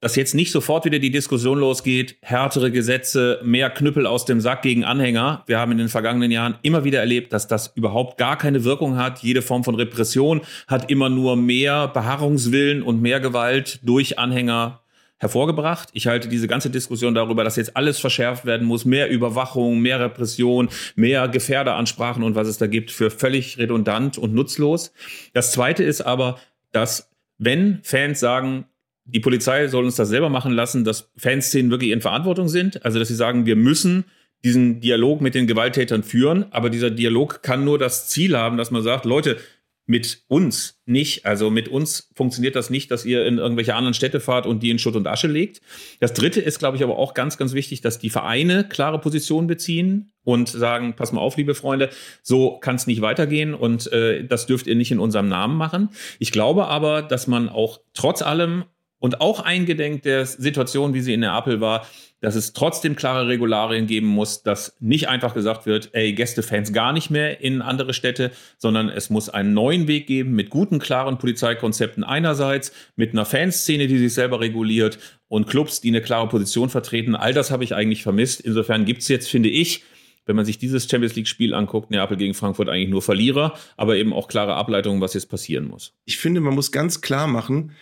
[0.04, 4.60] dass jetzt nicht sofort wieder die Diskussion losgeht, härtere Gesetze, mehr Knüppel aus dem Sack
[4.60, 5.44] gegen Anhänger.
[5.46, 8.98] Wir haben in den vergangenen Jahren immer wieder erlebt, dass das überhaupt gar keine Wirkung
[8.98, 9.20] hat.
[9.20, 14.82] Jede Form von Repression hat immer nur mehr Beharrungswillen und mehr Gewalt durch Anhänger
[15.16, 15.88] hervorgebracht.
[15.94, 20.00] Ich halte diese ganze Diskussion darüber, dass jetzt alles verschärft werden muss, mehr Überwachung, mehr
[20.00, 24.92] Repression, mehr Gefährderansprachen und was es da gibt, für völlig redundant und nutzlos.
[25.32, 26.38] Das Zweite ist aber,
[26.72, 28.66] dass wenn Fans sagen,
[29.04, 32.84] die Polizei soll uns das selber machen lassen, dass Fanszenen wirklich in Verantwortung sind.
[32.84, 34.04] Also, dass sie sagen, wir müssen
[34.44, 38.70] diesen Dialog mit den Gewalttätern führen, aber dieser Dialog kann nur das Ziel haben, dass
[38.70, 39.38] man sagt, Leute,
[39.86, 41.26] mit uns nicht.
[41.26, 44.70] Also mit uns funktioniert das nicht, dass ihr in irgendwelche anderen Städte fahrt und die
[44.70, 45.60] in Schutt und Asche legt.
[46.00, 49.46] Das Dritte ist, glaube ich, aber auch ganz, ganz wichtig, dass die Vereine klare Positionen
[49.46, 51.90] beziehen und sagen, pass mal auf, liebe Freunde,
[52.22, 55.90] so kann es nicht weitergehen und äh, das dürft ihr nicht in unserem Namen machen.
[56.18, 58.64] Ich glaube aber, dass man auch trotz allem
[58.98, 61.86] Und auch eingedenk der Situation, wie sie in Neapel war,
[62.24, 66.94] dass es trotzdem klare Regularien geben muss, dass nicht einfach gesagt wird, ey, Gästefans gar
[66.94, 71.18] nicht mehr in andere Städte, sondern es muss einen neuen Weg geben mit guten, klaren
[71.18, 76.70] Polizeikonzepten einerseits, mit einer Fanszene, die sich selber reguliert und Clubs, die eine klare Position
[76.70, 77.14] vertreten.
[77.14, 78.40] All das habe ich eigentlich vermisst.
[78.40, 79.82] Insofern gibt es jetzt, finde ich,
[80.24, 84.14] wenn man sich dieses Champions League-Spiel anguckt, Neapel gegen Frankfurt eigentlich nur Verlierer, aber eben
[84.14, 85.92] auch klare Ableitungen, was jetzt passieren muss.
[86.06, 87.72] Ich finde, man muss ganz klar machen,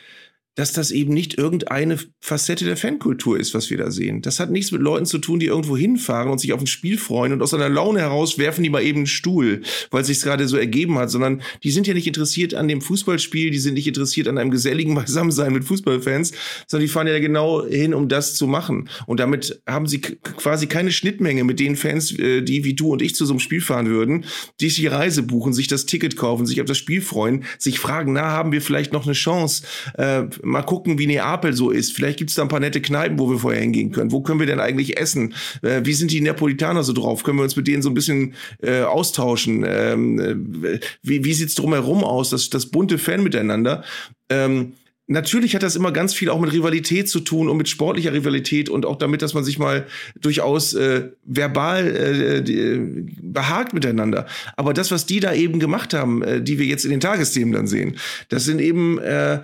[0.54, 4.20] dass das eben nicht irgendeine Facette der Fankultur ist, was wir da sehen.
[4.20, 6.98] Das hat nichts mit Leuten zu tun, die irgendwo hinfahren und sich auf ein Spiel
[6.98, 10.20] freuen und aus einer Laune heraus werfen die mal eben einen Stuhl, weil es sich
[10.20, 13.74] gerade so ergeben hat, sondern die sind ja nicht interessiert an dem Fußballspiel, die sind
[13.74, 16.32] nicht interessiert an einem geselligen Beisammensein mit Fußballfans,
[16.66, 18.90] sondern die fahren ja genau hin, um das zu machen.
[19.06, 23.00] Und damit haben sie quasi keine Schnittmenge mit den Fans, äh, die wie du und
[23.00, 24.26] ich zu so einem Spiel fahren würden,
[24.60, 27.78] die sich die Reise buchen, sich das Ticket kaufen, sich auf das Spiel freuen, sich
[27.78, 29.62] fragen, na, haben wir vielleicht noch eine Chance?
[29.94, 31.92] Äh, mal gucken, wie Neapel so ist.
[31.92, 34.12] Vielleicht gibt es da ein paar nette Kneipen, wo wir vorher hingehen können.
[34.12, 35.34] Wo können wir denn eigentlich essen?
[35.62, 37.22] Äh, wie sind die Neapolitaner so drauf?
[37.22, 39.64] Können wir uns mit denen so ein bisschen äh, austauschen?
[39.66, 40.20] Ähm,
[40.64, 42.30] äh, wie wie sieht's drumherum aus?
[42.30, 43.84] Das, das bunte Fan miteinander.
[44.28, 44.74] Ähm,
[45.08, 48.68] Natürlich hat das immer ganz viel auch mit Rivalität zu tun und mit sportlicher Rivalität
[48.68, 49.86] und auch damit, dass man sich mal
[50.20, 54.26] durchaus äh, verbal äh, die, behagt miteinander.
[54.56, 57.52] Aber das, was die da eben gemacht haben, äh, die wir jetzt in den Tagesthemen
[57.52, 57.96] dann sehen,
[58.28, 59.40] das sind eben äh,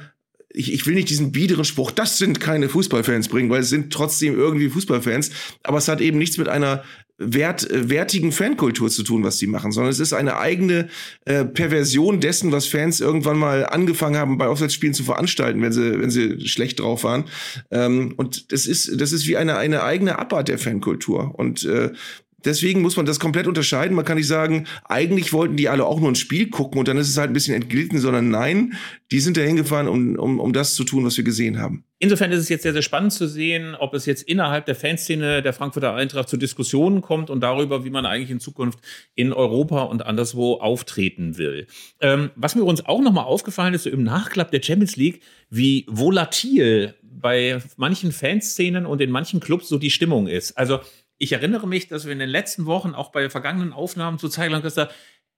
[0.50, 3.92] ich, ich will nicht diesen biederen Spruch, das sind keine Fußballfans bringen, weil es sind
[3.92, 5.30] trotzdem irgendwie Fußballfans,
[5.62, 6.84] aber es hat eben nichts mit einer
[7.18, 10.88] wert, äh, wertigen Fankultur zu tun, was die machen, sondern es ist eine eigene
[11.24, 16.00] äh, Perversion dessen, was Fans irgendwann mal angefangen haben, bei Auswärtsspielen zu veranstalten, wenn sie,
[16.00, 17.24] wenn sie schlecht drauf waren.
[17.70, 21.34] Ähm, und das ist, das ist wie eine, eine eigene Abart der Fankultur.
[21.34, 21.90] Und äh,
[22.44, 23.96] Deswegen muss man das komplett unterscheiden.
[23.96, 26.96] Man kann nicht sagen, eigentlich wollten die alle auch nur ein Spiel gucken und dann
[26.96, 28.74] ist es halt ein bisschen entglitten, sondern nein,
[29.11, 31.85] die sind da hingefahren, um, um, um das zu tun, was wir gesehen haben.
[31.98, 35.42] Insofern ist es jetzt sehr, sehr spannend zu sehen, ob es jetzt innerhalb der Fanszene
[35.42, 38.79] der Frankfurter Eintracht zu Diskussionen kommt und darüber, wie man eigentlich in Zukunft
[39.16, 41.66] in Europa und anderswo auftreten will.
[42.01, 45.87] Ähm, was mir uns auch nochmal aufgefallen ist, so im Nachklapp der Champions League, wie
[45.88, 50.57] volatil bei manchen Fanszenen und in manchen Clubs so die Stimmung ist.
[50.57, 50.81] Also
[51.18, 54.90] ich erinnere mich, dass wir in den letzten Wochen auch bei vergangenen Aufnahmen zu Zeigerlancaster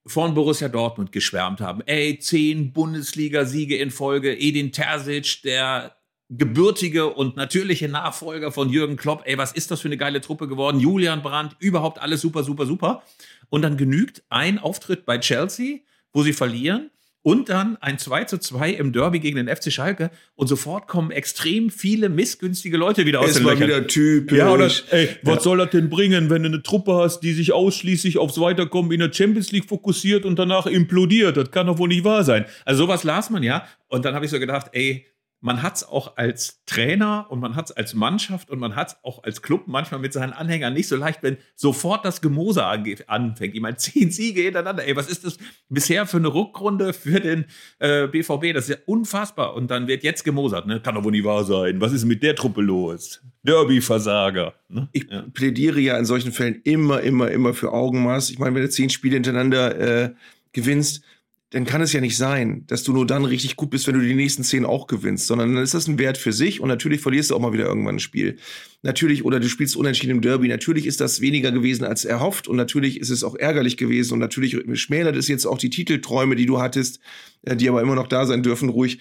[0.06, 1.82] von Borussia Dortmund geschwärmt haben.
[1.86, 5.96] Ey, zehn Bundesliga-Siege in Folge, Edin Terzic, der
[6.28, 9.22] gebürtige und natürliche Nachfolger von Jürgen Klopp.
[9.24, 10.78] Ey, was ist das für eine geile Truppe geworden?
[10.78, 13.02] Julian Brandt, überhaupt alles super, super, super.
[13.48, 15.78] Und dann genügt ein Auftritt bei Chelsea,
[16.12, 16.90] wo sie verlieren
[17.22, 21.10] und dann ein 2 zu 2 im Derby gegen den FC Schalke und sofort kommen
[21.10, 23.68] extrem viele missgünstige Leute wieder aus dem Löchern.
[23.68, 24.38] wieder typisch.
[24.38, 25.40] Ja, oder, ey, was ja.
[25.40, 29.00] soll das denn bringen, wenn du eine Truppe hast, die sich ausschließlich aufs Weiterkommen in
[29.00, 31.36] der Champions League fokussiert und danach implodiert?
[31.36, 32.46] Das kann doch wohl nicht wahr sein.
[32.64, 33.66] Also sowas las man ja.
[33.88, 35.06] Und dann habe ich so gedacht, ey,
[35.40, 38.88] man hat es auch als Trainer und man hat es als Mannschaft und man hat
[38.88, 42.64] es auch als Club manchmal mit seinen Anhängern nicht so leicht, wenn sofort das Gemose
[42.64, 43.54] anfängt.
[43.54, 44.86] Ich meine, zehn Siege hintereinander.
[44.86, 47.46] Ey, was ist das bisher für eine Rückrunde für den
[47.78, 48.52] äh, BVB?
[48.52, 49.54] Das ist ja unfassbar.
[49.54, 50.66] Und dann wird jetzt gemosert.
[50.66, 50.80] Ne?
[50.80, 51.80] Kann doch wohl nicht wahr sein.
[51.80, 53.22] Was ist mit der Truppe los?
[53.42, 54.54] Derby-Versager.
[54.68, 54.88] Ne?
[54.92, 55.24] Ich ja.
[55.32, 58.30] plädiere ja in solchen Fällen immer, immer, immer für Augenmaß.
[58.30, 60.10] Ich meine, wenn du zehn Spiele hintereinander äh,
[60.52, 61.02] gewinnst,
[61.50, 64.00] dann kann es ja nicht sein, dass du nur dann richtig gut bist, wenn du
[64.00, 67.00] die nächsten zehn auch gewinnst, sondern dann ist das ein Wert für sich und natürlich
[67.00, 68.36] verlierst du auch mal wieder irgendwann ein Spiel.
[68.82, 72.56] Natürlich, oder du spielst unentschieden im Derby, natürlich ist das weniger gewesen als erhofft und
[72.56, 76.46] natürlich ist es auch ärgerlich gewesen und natürlich schmälert es jetzt auch die Titelträume, die
[76.46, 77.00] du hattest,
[77.42, 79.00] äh, die aber immer noch da sein dürfen, ruhig.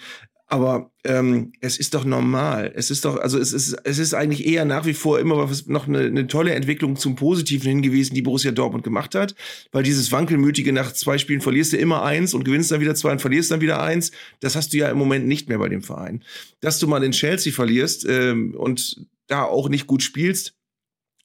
[0.51, 2.71] Aber ähm, es ist doch normal.
[2.75, 5.87] Es ist doch, also es ist, es ist eigentlich eher nach wie vor immer noch
[5.87, 9.35] eine, eine tolle Entwicklung zum Positiven hingewiesen, die Borussia Dortmund gemacht hat.
[9.71, 13.11] Weil dieses wankelmütige nach zwei Spielen verlierst du immer eins und gewinnst dann wieder zwei
[13.11, 15.83] und verlierst dann wieder eins, das hast du ja im Moment nicht mehr bei dem
[15.83, 16.23] Verein.
[16.61, 20.55] Dass du mal in Chelsea verlierst ähm, und da auch nicht gut spielst,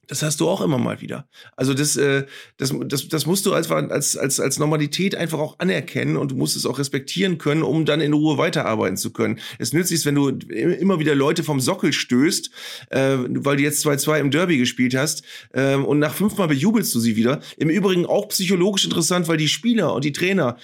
[0.09, 1.29] das hast du auch immer mal wieder.
[1.57, 2.25] Also das, äh,
[2.57, 6.37] das, das, das musst du als, als, als, als Normalität einfach auch anerkennen und du
[6.37, 9.38] musst es auch respektieren können, um dann in Ruhe weiterarbeiten zu können.
[9.59, 12.51] Es nützt nichts, wenn du immer wieder Leute vom Sockel stößt,
[12.90, 17.01] äh, weil du jetzt 2-2 im Derby gespielt hast äh, und nach fünfmal bejubelst du
[17.01, 17.40] sie wieder.
[17.57, 20.57] Im Übrigen auch psychologisch interessant, weil die Spieler und die Trainer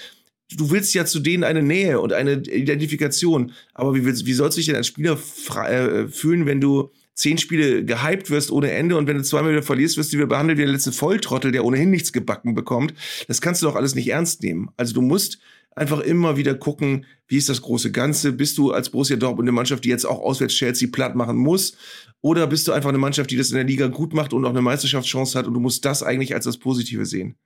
[0.56, 3.52] du willst ja zu denen eine Nähe und eine Identifikation.
[3.74, 5.18] Aber wie, willst, wie sollst du dich denn als Spieler
[5.66, 9.62] äh, fühlen, wenn du zehn Spiele gehypt wirst ohne Ende und wenn du zweimal wieder
[9.62, 12.94] verlierst, wirst du wieder behandelt wie der letzte Volltrottel, der ohnehin nichts gebacken bekommt.
[13.28, 14.70] Das kannst du doch alles nicht ernst nehmen.
[14.78, 15.38] Also du musst
[15.76, 18.32] einfach immer wieder gucken, wie ist das große Ganze?
[18.32, 21.76] Bist du als Borussia Dortmund eine Mannschaft, die jetzt auch auswärts Chelsea platt machen muss?
[22.22, 24.50] Oder bist du einfach eine Mannschaft, die das in der Liga gut macht und auch
[24.50, 27.36] eine Meisterschaftschance hat und du musst das eigentlich als das Positive sehen?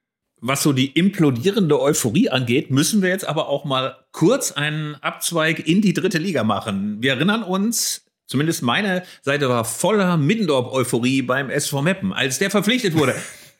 [0.46, 5.66] was so die implodierende Euphorie angeht, müssen wir jetzt aber auch mal kurz einen Abzweig
[5.66, 6.98] in die dritte Liga machen.
[7.00, 12.94] Wir erinnern uns, zumindest meine Seite war voller Middendorp-Euphorie beim SV Meppen, als der verpflichtet
[12.94, 13.14] wurde.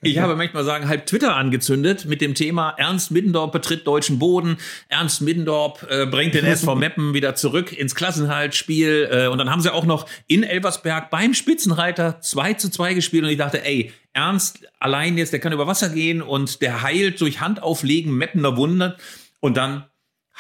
[0.07, 4.59] Ich habe manchmal sagen, halb Twitter angezündet mit dem Thema Ernst Middendorp betritt deutschen Boden.
[4.89, 9.09] Ernst Middendorp äh, bringt den SV Meppen wieder zurück ins Klassenhaltspiel.
[9.11, 13.25] Äh, und dann haben sie auch noch in Elversberg beim Spitzenreiter 2 zu 2 gespielt.
[13.25, 17.21] Und ich dachte, ey, Ernst allein jetzt, der kann über Wasser gehen und der heilt
[17.21, 18.97] durch Handauflegen Meppener Wunder.
[19.41, 19.85] Und dann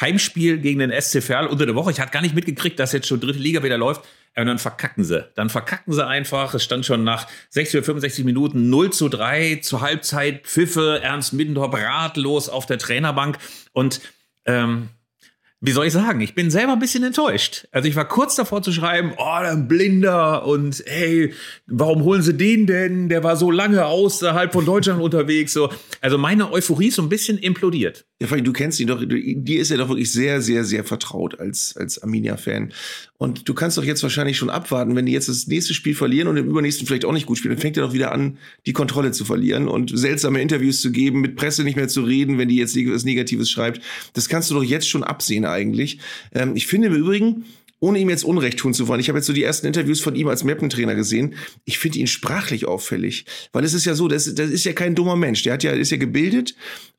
[0.00, 1.90] Heimspiel gegen den SC Verl unter der Woche.
[1.90, 4.04] Ich hatte gar nicht mitgekriegt, dass jetzt schon dritte Liga wieder läuft.
[4.36, 5.28] Und dann verkacken sie.
[5.36, 6.54] Dann verkacken sie einfach.
[6.54, 10.44] Es stand schon nach 60 oder 65 Minuten 0 zu 3 zur Halbzeit.
[10.44, 13.38] Pfiffe, Ernst Middendorf ratlos auf der Trainerbank.
[13.72, 14.00] Und
[14.44, 14.88] ähm,
[15.66, 17.68] wie soll ich sagen, ich bin selber ein bisschen enttäuscht.
[17.72, 21.32] Also ich war kurz davor zu schreiben, oh, ein Blinder und hey,
[21.66, 23.08] warum holen sie den denn?
[23.08, 25.54] Der war so lange außerhalb von Deutschland unterwegs.
[25.54, 25.70] So.
[26.02, 28.04] Also meine Euphorie ist so ein bisschen implodiert.
[28.30, 31.76] Ja, du kennst ihn doch, dir ist er doch wirklich sehr, sehr, sehr vertraut als,
[31.76, 32.72] als Arminia-Fan.
[33.16, 36.28] Und du kannst doch jetzt wahrscheinlich schon abwarten, wenn die jetzt das nächste Spiel verlieren
[36.28, 38.72] und im übernächsten vielleicht auch nicht gut spielen, dann fängt er doch wieder an, die
[38.72, 42.48] Kontrolle zu verlieren und seltsame Interviews zu geben, mit Presse nicht mehr zu reden, wenn
[42.48, 43.80] die jetzt was Negatives schreibt.
[44.14, 45.98] Das kannst du doch jetzt schon absehen eigentlich.
[46.32, 47.44] Ähm, ich finde im Übrigen,
[47.84, 49.00] ohne ihm jetzt Unrecht tun zu wollen.
[49.00, 51.34] Ich habe jetzt so die ersten Interviews von ihm als Mappentrainer gesehen.
[51.64, 54.94] Ich finde ihn sprachlich auffällig, weil es ist ja so, das, das ist ja kein
[54.94, 55.42] dummer Mensch.
[55.42, 56.54] Der hat ja ist ja gebildet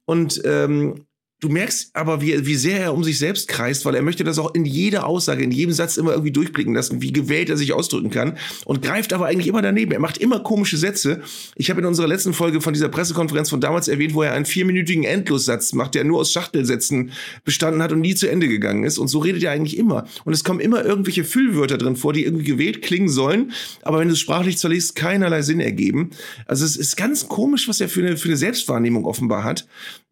[0.05, 1.05] und ähm,
[1.41, 4.39] Du merkst aber, wie, wie sehr er um sich selbst kreist, weil er möchte das
[4.39, 7.73] auch in jeder Aussage, in jedem Satz immer irgendwie durchblicken lassen, wie gewählt er sich
[7.73, 9.91] ausdrücken kann und greift aber eigentlich immer daneben.
[9.91, 11.21] Er macht immer komische Sätze.
[11.55, 14.45] Ich habe in unserer letzten Folge von dieser Pressekonferenz von damals erwähnt, wo er einen
[14.45, 17.11] vierminütigen Endlossatz macht, der nur aus Schachtelsätzen
[17.43, 18.97] bestanden hat und nie zu Ende gegangen ist.
[18.97, 20.07] Und so redet er eigentlich immer.
[20.23, 24.07] Und es kommen immer irgendwelche Füllwörter drin vor, die irgendwie gewählt klingen sollen, aber wenn
[24.07, 26.11] du es sprachlich zerlegst, keinerlei Sinn ergeben.
[26.45, 29.67] Also es ist ganz komisch, was er für eine, für eine Selbstwahrnehmung offenbar hat.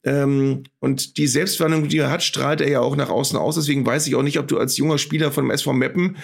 [0.05, 3.55] Ähm, und die Selbstwahrnehmung, die er hat, strahlt er ja auch nach außen aus.
[3.55, 6.17] Deswegen weiß ich auch nicht, ob du als junger Spieler von dem SV Meppen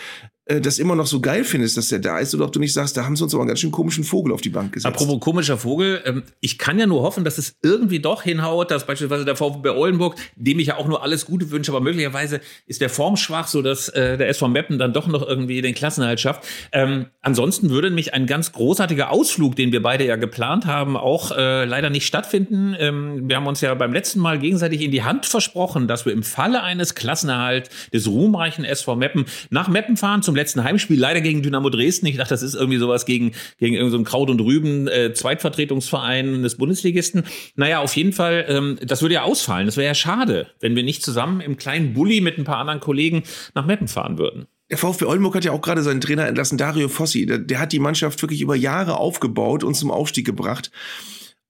[0.49, 2.73] äh, das immer noch so geil findest, dass der da ist, oder ob du nicht
[2.73, 4.93] sagst, da haben sie uns aber einen ganz schön komischen Vogel auf die Bank gesetzt.
[4.93, 8.87] Apropos komischer Vogel, ähm, ich kann ja nur hoffen, dass es irgendwie doch hinhaut, dass
[8.87, 12.81] beispielsweise der VfB Oldenburg, dem ich ja auch nur alles Gute wünsche, aber möglicherweise ist
[12.81, 16.19] der Form schwach, so dass äh, der SV Meppen dann doch noch irgendwie den Klassenhalt
[16.19, 16.45] schafft.
[16.71, 21.31] Ähm, ansonsten würde mich ein ganz großartiger Ausflug, den wir beide ja geplant haben, auch
[21.31, 22.75] äh, leider nicht stattfinden.
[22.79, 26.13] Ähm, wir haben uns ja beim letzten Mal gegenseitig in die Hand versprochen, dass wir
[26.13, 31.21] im Falle eines Klassenerhalt des ruhmreichen SV Meppen nach Meppen fahren zum letzten Heimspiel, leider
[31.21, 32.07] gegen Dynamo Dresden.
[32.07, 36.41] Ich dachte, das ist irgendwie sowas gegen, gegen irgendeinen so Kraut und Rüben, äh, Zweitvertretungsverein
[36.43, 37.23] des Bundesligisten.
[37.55, 39.65] Naja, auf jeden Fall, ähm, das würde ja ausfallen.
[39.65, 42.79] Das wäre ja schade, wenn wir nicht zusammen im kleinen Bulli mit ein paar anderen
[42.79, 43.23] Kollegen
[43.53, 44.47] nach Meppen fahren würden.
[44.69, 47.25] Der VfB Oldenburg hat ja auch gerade seinen Trainer entlassen, Dario Fossi.
[47.25, 50.71] Der, der hat die Mannschaft wirklich über Jahre aufgebaut und zum Aufstieg gebracht.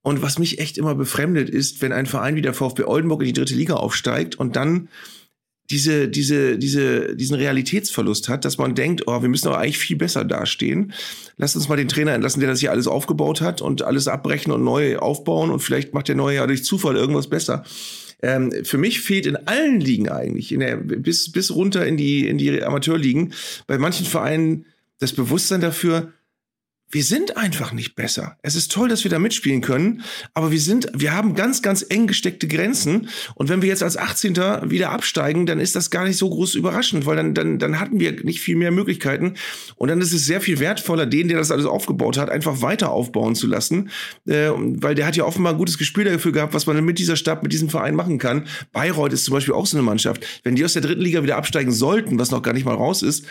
[0.01, 3.27] Und was mich echt immer befremdet ist, wenn ein Verein wie der VfB Oldenburg in
[3.27, 4.87] die dritte Liga aufsteigt und dann
[5.71, 9.97] diese, diese, diese, diesen Realitätsverlust hat, dass man denkt, oh, wir müssen aber eigentlich viel
[9.97, 10.93] besser dastehen.
[11.37, 14.51] Lasst uns mal den Trainer entlassen, der das hier alles aufgebaut hat und alles abbrechen
[14.51, 17.63] und neu aufbauen und vielleicht macht der neue ja durch Zufall irgendwas besser.
[18.21, 22.37] Ähm, für mich fehlt in allen Ligen eigentlich, der, bis, bis runter in die, in
[22.37, 23.33] die Amateurligen,
[23.67, 24.65] bei manchen Vereinen
[24.99, 26.11] das Bewusstsein dafür,
[26.91, 28.37] wir sind einfach nicht besser.
[28.41, 31.85] Es ist toll, dass wir da mitspielen können, aber wir sind, wir haben ganz, ganz
[31.87, 33.09] eng gesteckte Grenzen.
[33.35, 34.35] Und wenn wir jetzt als 18.
[34.69, 37.99] wieder absteigen, dann ist das gar nicht so groß überraschend, weil dann, dann, dann hatten
[37.99, 39.35] wir nicht viel mehr Möglichkeiten.
[39.75, 42.89] Und dann ist es sehr viel wertvoller, den, der das alles aufgebaut hat, einfach weiter
[42.89, 43.89] aufbauen zu lassen,
[44.25, 47.15] äh, weil der hat ja offenbar ein gutes Gespür dafür gehabt, was man mit dieser
[47.15, 48.47] Stadt, mit diesem Verein machen kann.
[48.71, 50.25] Bayreuth ist zum Beispiel auch so eine Mannschaft.
[50.43, 53.03] Wenn die aus der dritten Liga wieder absteigen sollten, was noch gar nicht mal raus
[53.03, 53.25] ist,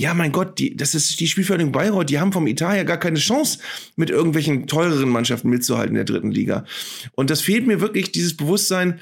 [0.00, 3.18] ja, mein Gott, die, das ist die Spielförderung Bayreuth, die haben vom Italia gar keine
[3.18, 3.58] Chance,
[3.96, 6.64] mit irgendwelchen teureren Mannschaften mitzuhalten in der dritten Liga.
[7.16, 8.98] Und das fehlt mir wirklich, dieses Bewusstsein,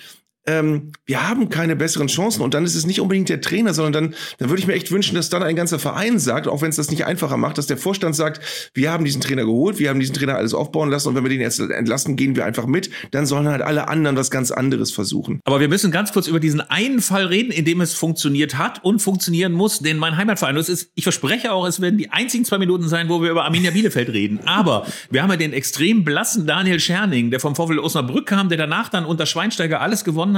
[0.48, 3.92] ähm, wir haben keine besseren Chancen und dann ist es nicht unbedingt der Trainer, sondern
[3.92, 6.70] dann, dann würde ich mir echt wünschen, dass dann ein ganzer Verein sagt, auch wenn
[6.70, 8.40] es das nicht einfacher macht, dass der Vorstand sagt,
[8.72, 11.28] wir haben diesen Trainer geholt, wir haben diesen Trainer alles aufbauen lassen und wenn wir
[11.28, 14.90] den jetzt entlassen, gehen wir einfach mit, dann sollen halt alle anderen was ganz anderes
[14.90, 15.40] versuchen.
[15.44, 18.82] Aber wir müssen ganz kurz über diesen einen Fall reden, in dem es funktioniert hat
[18.82, 22.44] und funktionieren muss, denn mein Heimatverein, das ist, ich verspreche auch, es werden die einzigen
[22.46, 24.40] zwei Minuten sein, wo wir über Arminia Bielefeld reden.
[24.46, 28.56] Aber wir haben ja den extrem blassen Daniel Scherning, der vom VfL Osnabrück kam, der
[28.56, 30.37] danach dann unter Schweinsteiger alles gewonnen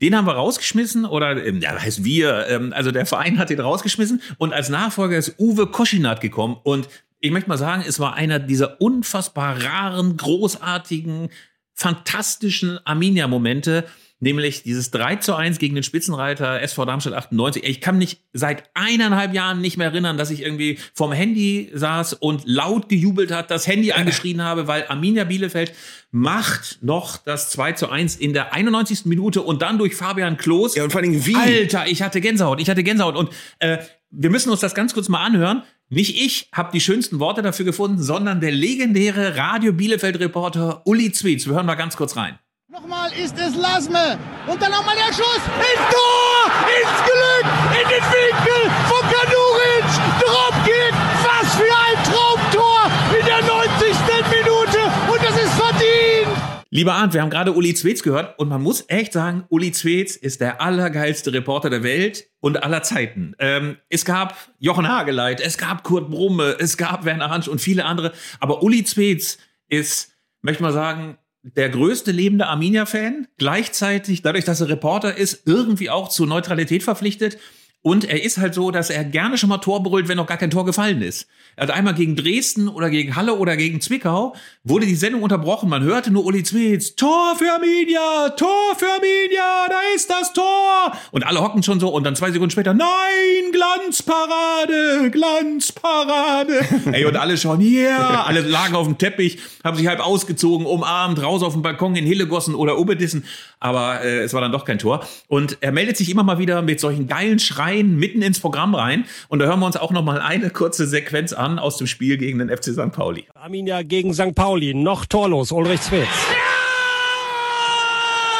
[0.00, 3.60] Den haben wir rausgeschmissen oder ähm, ja, heißt wir, ähm, also der Verein hat den
[3.60, 6.88] rausgeschmissen und als Nachfolger ist Uwe Koschinat gekommen und
[7.20, 11.30] ich möchte mal sagen, es war einer dieser unfassbar raren, großartigen,
[11.74, 13.84] fantastischen Arminia-Momente,
[14.20, 17.64] nämlich dieses 3 zu 1 gegen den Spitzenreiter SV Darmstadt 98.
[17.64, 22.14] Ich kann mich seit eineinhalb Jahren nicht mehr erinnern, dass ich irgendwie vorm Handy saß
[22.14, 25.72] und laut gejubelt hat, das Handy angeschrien habe, weil Arminia Bielefeld
[26.10, 29.04] macht noch das 2 zu 1 in der 91.
[29.04, 30.74] Minute und dann durch Fabian Klos.
[30.74, 31.36] Ja, und vor allen Dingen wie?
[31.36, 33.16] Alter, ich hatte Gänsehaut, ich hatte Gänsehaut.
[33.16, 33.78] Und äh,
[34.10, 35.62] wir müssen uns das ganz kurz mal anhören.
[35.90, 41.46] Nicht ich habe die schönsten Worte dafür gefunden, sondern der legendäre Radio Bielefeld-Reporter Uli Zwietz.
[41.46, 42.38] Wir hören mal ganz kurz rein.
[42.70, 44.18] Nochmal ist es Lasme.
[44.46, 45.40] Und dann nochmal der Schuss.
[45.56, 46.52] Ins Tor!
[46.68, 47.46] Ins Glück!
[47.72, 49.88] In den Winkel von Kanuric!
[50.20, 50.92] Dropkick!
[51.24, 53.96] Was für ein Traumtor in der 90.
[54.30, 54.80] Minute!
[55.10, 56.28] Und das ist verdient!
[56.68, 60.14] Lieber Arndt, wir haben gerade Uli Zwetz gehört und man muss echt sagen, Uli Zwetz
[60.16, 63.34] ist der allergeilste Reporter der Welt und aller Zeiten.
[63.38, 67.86] Ähm, es gab Jochen Hageleit, es gab Kurt Brumme, es gab Werner Hansch und viele
[67.86, 74.60] andere, aber Uli Zwetz ist, möchte mal sagen, der größte lebende Arminia-Fan, gleichzeitig, dadurch, dass
[74.60, 77.38] er Reporter ist, irgendwie auch zur Neutralität verpflichtet.
[77.82, 80.36] Und er ist halt so, dass er gerne schon mal Tor brüllt, wenn noch gar
[80.36, 81.28] kein Tor gefallen ist.
[81.54, 85.68] Er hat einmal gegen Dresden oder gegen Halle oder gegen Zwickau, wurde die Sendung unterbrochen.
[85.68, 90.92] Man hörte nur Uli Zwitz, Tor für Arminia, Tor für Arminia, da ist das Tor.
[91.12, 96.60] Und alle hocken schon so und dann zwei Sekunden später, nein, Glanzparade, Glanzparade.
[96.92, 101.22] Ey, und alle schon, yeah, alle lagen auf dem Teppich, haben sich halb ausgezogen, umarmt,
[101.22, 103.24] raus auf dem Balkon in Hillegossen oder Oberdissen.
[103.60, 105.06] Aber äh, es war dann doch kein Tor.
[105.26, 109.04] Und er meldet sich immer mal wieder mit solchen geilen Schreien mitten ins Programm rein.
[109.28, 112.16] Und da hören wir uns auch noch mal eine kurze Sequenz an aus dem Spiel
[112.18, 112.92] gegen den FC St.
[112.92, 113.26] Pauli.
[113.34, 114.34] Arminia gegen St.
[114.34, 116.02] Pauli, noch torlos, Ulrich Zwitz.
[116.02, 116.38] Ja,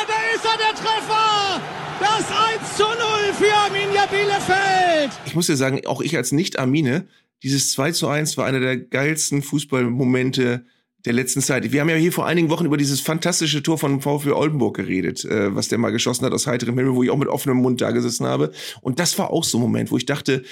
[0.07, 1.61] da ist er, der Treffer!
[2.01, 2.27] Das
[2.61, 2.93] 1 zu 0
[3.35, 5.11] für Arminia Bielefeld!
[5.27, 7.07] Ich muss dir sagen, auch ich als Nicht-Armine,
[7.43, 10.65] dieses 2 zu 1 war einer der geilsten Fußballmomente
[11.09, 11.73] der letzten Zeit.
[11.73, 15.25] Wir haben ja hier vor einigen Wochen über dieses fantastische Tor von VfB Oldenburg geredet,
[15.25, 17.81] äh, was der mal geschossen hat aus heiterem Himmel, wo ich auch mit offenem Mund
[17.81, 18.53] da gesessen habe.
[18.83, 20.43] Und das war auch so ein Moment, wo ich dachte,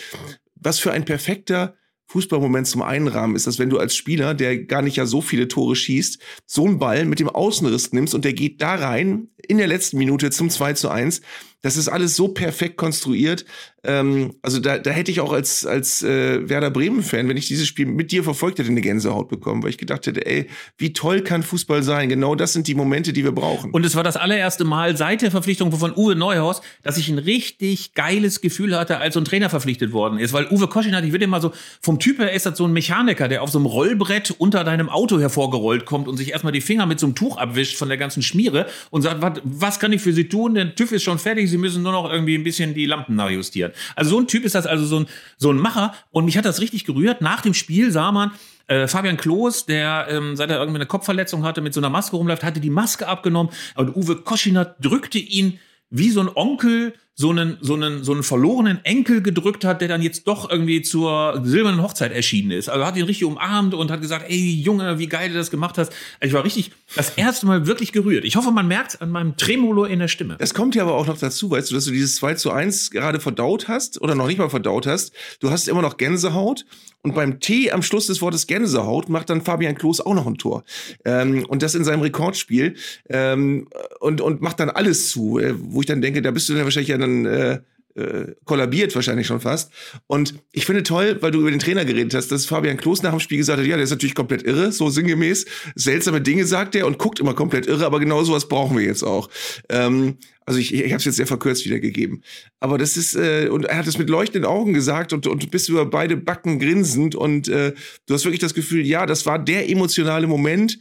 [0.55, 1.75] was für ein perfekter
[2.07, 5.49] Fußballmoment zum Einrahmen ist das, wenn du als Spieler, der gar nicht ja so viele
[5.49, 9.59] Tore schießt, so einen Ball mit dem Außenriss nimmst und der geht da rein in
[9.59, 11.21] der letzten Minute zum 2 zu 1.
[11.63, 13.45] Das ist alles so perfekt konstruiert.
[13.87, 17.67] Ähm, also da, da hätte ich auch als, als äh, Werder Bremen-Fan, wenn ich dieses
[17.67, 21.23] Spiel mit dir verfolgt hätte, eine Gänsehaut bekommen, weil ich gedacht hätte, ey, wie toll
[21.23, 22.09] kann Fußball sein?
[22.09, 23.71] Genau das sind die Momente, die wir brauchen.
[23.71, 27.19] Und es war das allererste Mal seit der Verpflichtung von Uwe Neuhaus, dass ich ein
[27.19, 30.33] richtig geiles Gefühl hatte, als so ein Trainer verpflichtet worden ist.
[30.33, 32.73] Weil Uwe Koschin hat, ich würde immer so, vom Typ her ist das so ein
[32.73, 36.61] Mechaniker, der auf so einem Rollbrett unter deinem Auto hervorgerollt kommt und sich erstmal die
[36.61, 39.93] Finger mit so einem Tuch abwischt von der ganzen Schmiere und sagt, was, was kann
[39.93, 40.55] ich für Sie tun?
[40.55, 43.73] Der TÜV ist schon fertig, Sie müssen nur noch irgendwie ein bisschen die Lampen nachjustieren.
[43.95, 45.07] Also so ein Typ ist das, also so ein,
[45.37, 45.95] so ein Macher.
[46.11, 47.21] Und mich hat das richtig gerührt.
[47.21, 48.33] Nach dem Spiel sah man,
[48.69, 52.17] äh, Fabian Klos, der ähm, seit er irgendwie eine Kopfverletzung hatte, mit so einer Maske
[52.17, 55.59] rumläuft, hatte die Maske abgenommen und Uwe Koschinat drückte ihn
[55.91, 59.89] wie so ein Onkel so einen, so einen, so einen verlorenen Enkel gedrückt hat, der
[59.89, 62.69] dann jetzt doch irgendwie zur silbernen Hochzeit erschienen ist.
[62.69, 65.79] Also hat ihn richtig umarmt und hat gesagt, ey Junge, wie geil du das gemacht
[65.79, 65.91] hast.
[66.21, 68.27] Ich war richtig das erste Mal wirklich gerührt.
[68.27, 70.37] Ich hoffe, man merkt an meinem Tremolo in der Stimme.
[70.41, 72.91] Es kommt ja aber auch noch dazu, weißt du, dass du dieses 2 zu 1
[72.91, 75.15] gerade verdaut hast oder noch nicht mal verdaut hast.
[75.41, 76.67] Du hast immer noch Gänsehaut
[77.07, 80.39] und beim T am Schluss des Wortes Gänsehaut macht dann Fabian Klos auch noch ein
[80.39, 80.65] Tor.
[81.05, 82.75] Ähm, und das in seinem Rekordspiel
[83.09, 83.69] ähm,
[84.01, 86.65] und, und macht dann alles zu, äh, wo ich dann denke, da bist du dann
[86.65, 87.61] wahrscheinlich ja dann äh,
[87.97, 89.73] äh, kollabiert wahrscheinlich schon fast.
[90.07, 93.11] Und ich finde toll, weil du über den Trainer geredet hast, dass Fabian Klos nach
[93.11, 95.47] dem Spiel gesagt hat, ja, der ist natürlich komplett irre, so sinngemäß.
[95.75, 99.03] Seltsame Dinge sagt er und guckt immer komplett irre, aber genau sowas brauchen wir jetzt
[99.03, 99.31] auch.
[99.71, 102.23] Ähm, also ich, ich habe es jetzt sehr verkürzt wiedergegeben.
[102.61, 105.69] Aber das ist, äh, und er hat es mit leuchtenden Augen gesagt und, und bist
[105.71, 107.73] über beide Backen grinsend und äh,
[108.07, 110.79] du hast wirklich das Gefühl, ja, das war der emotionale Moment,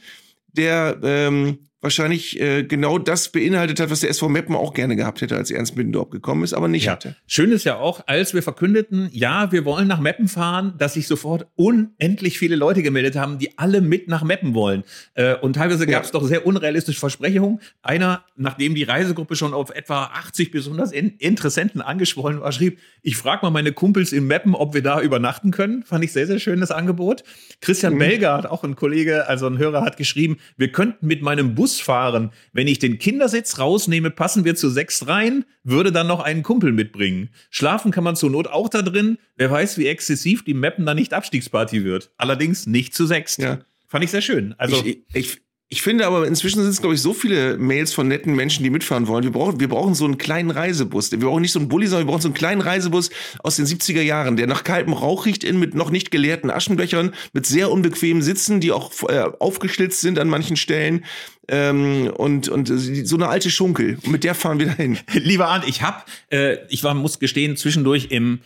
[0.52, 5.22] der ähm, wahrscheinlich äh, genau das beinhaltet hat, was der SV Meppen auch gerne gehabt
[5.22, 6.92] hätte, als Ernst Middendorf gekommen ist, aber nicht Ja.
[6.94, 7.16] hatte.
[7.28, 11.08] Schön ist ja auch, als wir verkündeten, ja, wir wollen nach Meppen fahren, dass sich
[11.08, 14.84] sofort unendlich viele Leute gemeldet haben, die alle mit nach Meppen wollen.
[15.14, 17.60] Äh, und teilweise gab es doch sehr unrealistische Versprechungen.
[17.82, 22.80] Einer, nachdem die Reisegruppe schon auf etwa 80 bis 100 In Interessenten angeschwollen war, schrieb,
[23.02, 25.84] ich frage mal meine Kumpels in Meppen, ob wir da übernachten können.
[25.84, 27.24] Fand ich sehr, sehr schön, das Angebot.
[27.62, 31.54] Christian Belger hat auch ein Kollege, also ein Hörer, hat geschrieben, wir könnten mit meinem
[31.56, 32.32] Bus fahren.
[32.54, 36.72] Wenn ich den Kindersitz rausnehme, passen wir zu sechs rein, würde dann noch einen Kumpel
[36.72, 37.30] mitbringen.
[37.50, 39.18] Schlafen kann man zur Not auch da drin.
[39.36, 42.12] Wer weiß, wie exzessiv die Mappen dann nicht Abstiegsparty wird.
[42.18, 43.38] Allerdings nicht zu sechs.
[43.38, 43.60] Ja.
[43.88, 44.56] Fand ich sehr schön.
[44.58, 48.08] Also, ich, ich, Ich finde aber, inzwischen sind es, glaube ich, so viele Mails von
[48.08, 49.24] netten Menschen, die mitfahren wollen.
[49.24, 51.12] Wir brauchen, wir brauchen so einen kleinen Reisebus.
[51.12, 53.10] Wir brauchen nicht so einen Bulli, sondern wir brauchen so einen kleinen Reisebus
[53.40, 57.16] aus den 70er Jahren, der nach kaltem Rauch riecht, in mit noch nicht geleerten Aschenbechern,
[57.34, 61.04] mit sehr unbequemen Sitzen, die auch äh, aufgeschlitzt sind an manchen Stellen.
[61.48, 63.98] Ähm, und, und so eine alte Schunkel.
[64.04, 64.98] Und mit der fahren wir dahin.
[65.14, 68.40] Lieber Arndt, ich hab, äh, ich war, muss gestehen, zwischendurch im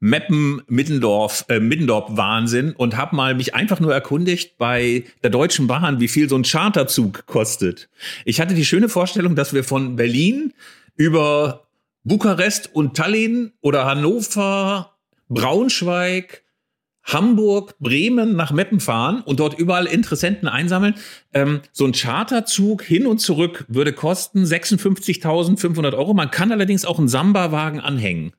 [0.00, 5.66] Meppen Middendorf äh, Middendorf Wahnsinn und habe mal mich einfach nur erkundigt bei der Deutschen
[5.66, 7.88] Bahn, wie viel so ein Charterzug kostet.
[8.24, 10.52] Ich hatte die schöne Vorstellung, dass wir von Berlin
[10.94, 11.66] über
[12.04, 14.94] Bukarest und Tallinn oder Hannover,
[15.28, 16.44] Braunschweig,
[17.08, 20.94] Hamburg, Bremen nach Meppen fahren und dort überall Interessenten einsammeln.
[21.32, 26.14] Ähm, so ein Charterzug hin und zurück würde kosten 56.500 Euro.
[26.14, 28.32] Man kann allerdings auch einen Samba-Wagen anhängen.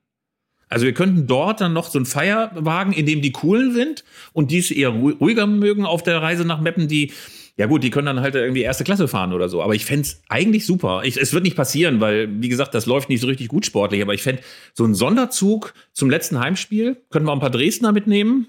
[0.70, 4.04] Also wir könnten dort dann noch so einen Feierwagen, in dem die coolen sind
[4.34, 7.12] und die es eher ruhiger mögen auf der Reise nach Meppen, die
[7.58, 9.62] ja gut, die können dann halt irgendwie erste Klasse fahren oder so.
[9.62, 11.02] Aber ich fände eigentlich super.
[11.04, 14.02] Ich, es wird nicht passieren, weil, wie gesagt, das läuft nicht so richtig gut sportlich.
[14.02, 14.42] Aber ich fände
[14.74, 18.48] so einen Sonderzug zum letzten Heimspiel, könnten wir auch ein paar Dresdner mitnehmen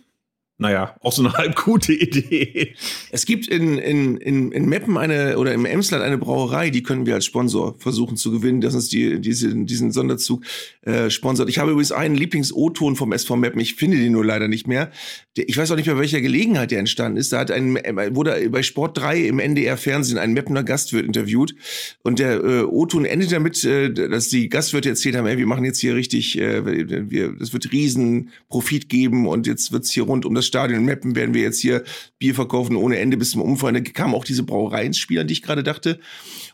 [0.61, 2.75] naja, auch so eine halb gute Idee.
[3.11, 7.07] Es gibt in, in, in, in Meppen eine oder im Emsland eine Brauerei, die können
[7.07, 10.45] wir als Sponsor versuchen zu gewinnen, dass uns die, diese, diesen Sonderzug
[10.83, 11.49] äh, sponsert.
[11.49, 14.91] Ich habe übrigens einen Lieblings-O-Ton vom SV Meppen, ich finde den nur leider nicht mehr.
[15.35, 17.33] Ich weiß auch nicht mehr, welcher Gelegenheit der entstanden ist.
[17.33, 17.77] Da hat ein,
[18.15, 21.55] wurde bei Sport 3 im NDR-Fernsehen ein Meppener Gastwirt interviewt
[22.03, 25.65] und der äh, O-Ton endet damit, äh, dass die Gastwirte erzählt haben, ey, wir machen
[25.65, 30.27] jetzt hier richtig, äh, wir, das wird riesen Profit geben und jetzt wird's hier rund
[30.27, 31.85] um das Stadion Meppen werden wir jetzt hier
[32.19, 33.75] Bier verkaufen ohne Ende bis zum Umfallen.
[33.75, 36.01] Da kam auch diese Brauerei ins Spiel, an die ich gerade dachte.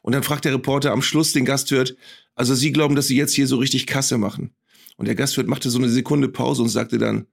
[0.03, 1.97] Und dann fragt der Reporter am Schluss den Gastwirt,
[2.35, 4.55] also Sie glauben, dass Sie jetzt hier so richtig Kasse machen?
[4.99, 7.27] Und der Gastwirt machte so eine Sekunde Pause und sagte dann,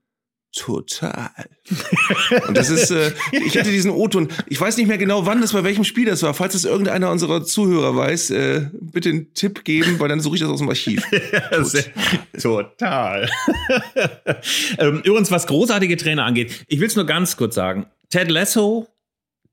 [0.56, 1.30] Total.
[2.46, 4.28] Und das ist, äh, ich hatte diesen O-Ton.
[4.46, 6.32] Ich weiß nicht mehr genau, wann das bei welchem Spiel das war.
[6.32, 10.42] Falls es irgendeiner unserer Zuhörer weiß, äh, bitte einen Tipp geben, weil dann suche ich
[10.42, 11.02] das aus dem Archiv.
[12.40, 13.28] Total.
[14.78, 17.86] ähm, übrigens, was großartige Trainer angeht, ich will es nur ganz kurz sagen.
[18.10, 18.86] Ted Lasso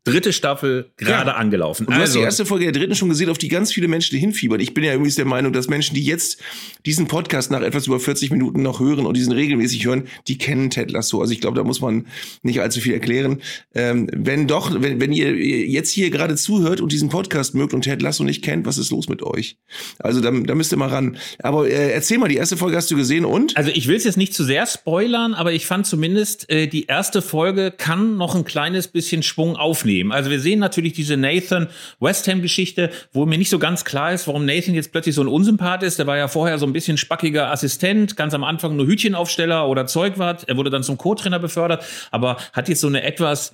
[0.03, 1.35] Dritte Staffel gerade ja.
[1.35, 1.85] angelaufen.
[1.85, 3.71] Und du also, hast die also erste Folge der dritten schon gesehen, auf die ganz
[3.71, 4.59] viele Menschen hinfiebern.
[4.59, 6.41] Ich bin ja übrigens der Meinung, dass Menschen, die jetzt
[6.87, 10.71] diesen Podcast nach etwas über 40 Minuten noch hören und diesen regelmäßig hören, die kennen
[10.71, 11.21] Ted Lasso.
[11.21, 12.07] Also ich glaube, da muss man
[12.41, 13.43] nicht allzu viel erklären.
[13.75, 17.83] Ähm, wenn doch, wenn, wenn ihr jetzt hier gerade zuhört und diesen Podcast mögt und
[17.83, 19.57] Ted Lasso nicht kennt, was ist los mit euch?
[19.99, 21.17] Also da, da müsst ihr mal ran.
[21.43, 23.55] Aber äh, erzähl mal, die erste Folge hast du gesehen und?
[23.55, 26.87] Also ich will es jetzt nicht zu sehr spoilern, aber ich fand zumindest, äh, die
[26.87, 30.11] erste Folge kann noch ein kleines bisschen Schwung aufnehmen nehmen.
[30.11, 31.67] Also wir sehen natürlich diese Nathan
[31.99, 35.21] West Ham Geschichte, wo mir nicht so ganz klar ist, warum Nathan jetzt plötzlich so
[35.21, 35.99] ein Unsympath ist.
[35.99, 39.85] Der war ja vorher so ein bisschen spackiger Assistent, ganz am Anfang nur Hütchenaufsteller oder
[39.85, 40.47] Zeugwart.
[40.47, 43.53] Er wurde dann zum Co-Trainer befördert, aber hat jetzt so eine etwas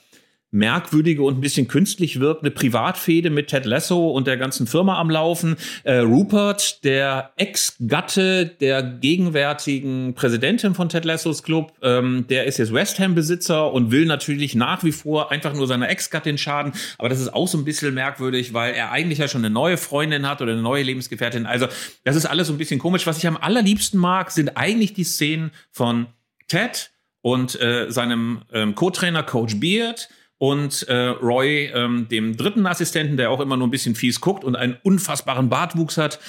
[0.51, 5.09] merkwürdige und ein bisschen künstlich wirkende Privatfehde mit Ted Lasso und der ganzen Firma am
[5.09, 5.57] Laufen.
[5.83, 12.73] Äh, Rupert, der Ex-Gatte der gegenwärtigen Präsidentin von Ted Lassos Club, ähm, der ist jetzt
[12.73, 16.73] West Ham-Besitzer und will natürlich nach wie vor einfach nur seiner Ex-Gattin schaden.
[16.97, 19.77] Aber das ist auch so ein bisschen merkwürdig, weil er eigentlich ja schon eine neue
[19.77, 21.45] Freundin hat oder eine neue Lebensgefährtin.
[21.45, 21.67] Also
[22.05, 23.05] das ist alles so ein bisschen komisch.
[23.05, 26.07] Was ich am allerliebsten mag, sind eigentlich die Szenen von
[26.47, 26.91] Ted
[27.21, 30.07] und äh, seinem ähm, Co-Trainer Coach Beard,
[30.37, 34.43] und äh, Roy, ähm, dem dritten Assistenten, der auch immer nur ein bisschen fies guckt
[34.43, 36.19] und einen unfassbaren Bartwuchs hat,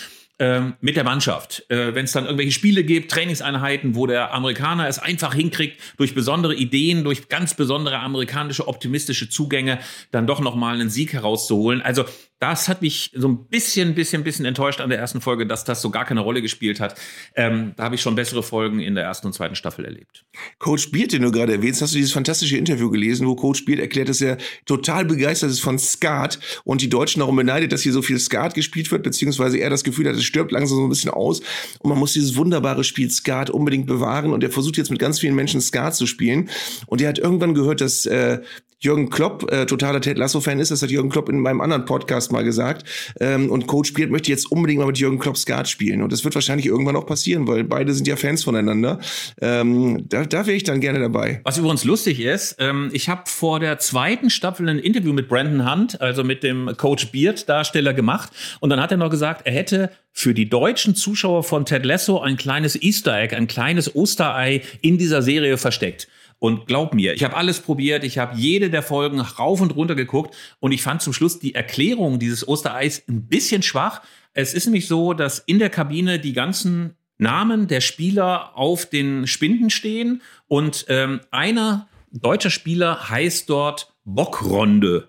[0.40, 1.68] ähm, mit der Mannschaft.
[1.68, 6.14] Äh, Wenn es dann irgendwelche Spiele gibt, Trainingseinheiten, wo der Amerikaner es einfach hinkriegt, durch
[6.14, 9.80] besondere Ideen, durch ganz besondere amerikanische optimistische Zugänge,
[10.12, 11.82] dann doch nochmal einen Sieg herauszuholen.
[11.82, 12.04] Also
[12.40, 15.82] das hat mich so ein bisschen, bisschen, bisschen enttäuscht an der ersten Folge, dass das
[15.82, 16.94] so gar keine Rolle gespielt hat.
[17.34, 20.24] Ähm, da habe ich schon bessere Folgen in der ersten und zweiten Staffel erlebt.
[20.58, 23.80] Coach Beard, den du gerade erwähnst, hast du dieses fantastische Interview gelesen, wo Coach Beard
[23.80, 27.92] erklärt, dass er total begeistert ist von Skat und die Deutschen darum beneidet, dass hier
[27.92, 30.90] so viel Skat gespielt wird, beziehungsweise er das Gefühl hat, es stirbt langsam so ein
[30.90, 31.40] bisschen aus
[31.80, 35.18] und man muss dieses wunderbare Spiel Skat unbedingt bewahren und er versucht jetzt mit ganz
[35.18, 36.48] vielen Menschen Skat zu spielen
[36.86, 38.38] und er hat irgendwann gehört, dass äh,
[38.80, 40.70] Jürgen Klopp äh, totaler Ted Lasso-Fan ist.
[40.70, 42.84] Das hat Jürgen Klopp in meinem anderen Podcast mal gesagt.
[43.18, 46.00] Ähm, und Coach Beard möchte jetzt unbedingt mal mit Jürgen Klopp Skat spielen.
[46.02, 49.00] Und das wird wahrscheinlich irgendwann auch passieren, weil beide sind ja Fans voneinander.
[49.40, 51.40] Ähm, da da wäre ich dann gerne dabei.
[51.42, 55.68] Was übrigens lustig ist, ähm, ich habe vor der zweiten Staffel ein Interview mit Brandon
[55.68, 58.30] Hunt, also mit dem Coach Beard-Darsteller gemacht.
[58.60, 62.20] Und dann hat er noch gesagt, er hätte für die deutschen Zuschauer von Ted Lasso
[62.20, 66.08] ein kleines Easter Egg, ein kleines Osterei in dieser Serie versteckt.
[66.38, 69.94] Und glaub mir, ich habe alles probiert, ich habe jede der Folgen rauf und runter
[69.94, 74.02] geguckt und ich fand zum Schluss die Erklärung dieses Ostereis ein bisschen schwach.
[74.34, 79.26] Es ist nämlich so, dass in der Kabine die ganzen Namen der Spieler auf den
[79.26, 85.08] Spinden stehen und ähm, einer deutscher Spieler heißt dort Bockronde.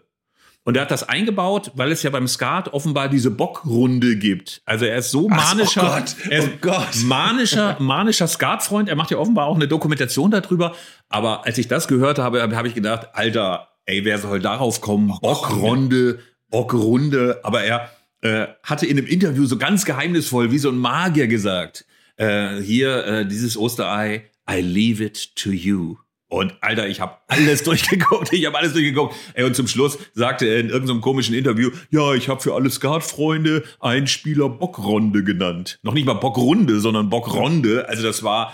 [0.66, 4.62] Und er hat das eingebaut, weil es ja beim Skat offenbar diese Bockrunde gibt.
[4.66, 7.04] Also er ist so Ach, manischer, oh Gott, er ist oh Gott.
[7.06, 8.90] manischer, manischer Skatfreund.
[8.90, 10.76] Er macht ja offenbar auch eine Dokumentation darüber.
[11.08, 15.18] Aber als ich das gehört habe, habe ich gedacht, Alter, ey, wer soll darauf kommen?
[15.22, 17.40] Bockrunde, Bockrunde.
[17.44, 17.90] Aber er
[18.22, 21.86] äh, hatte in einem Interview so ganz geheimnisvoll, wie so ein Magier gesagt,
[22.18, 25.96] äh, hier äh, dieses Osterei, I leave it to you.
[26.30, 29.16] Und Alter, ich habe alles durchgeguckt, ich habe alles durchgeguckt.
[29.34, 32.70] Ey, und zum Schluss sagte er in irgendeinem komischen Interview, ja, ich habe für alle
[32.70, 35.80] Skatfreunde einen Spieler Bockronde genannt.
[35.82, 37.90] Noch nicht mal Bockrunde, sondern Bockronde.
[37.90, 38.54] Also das war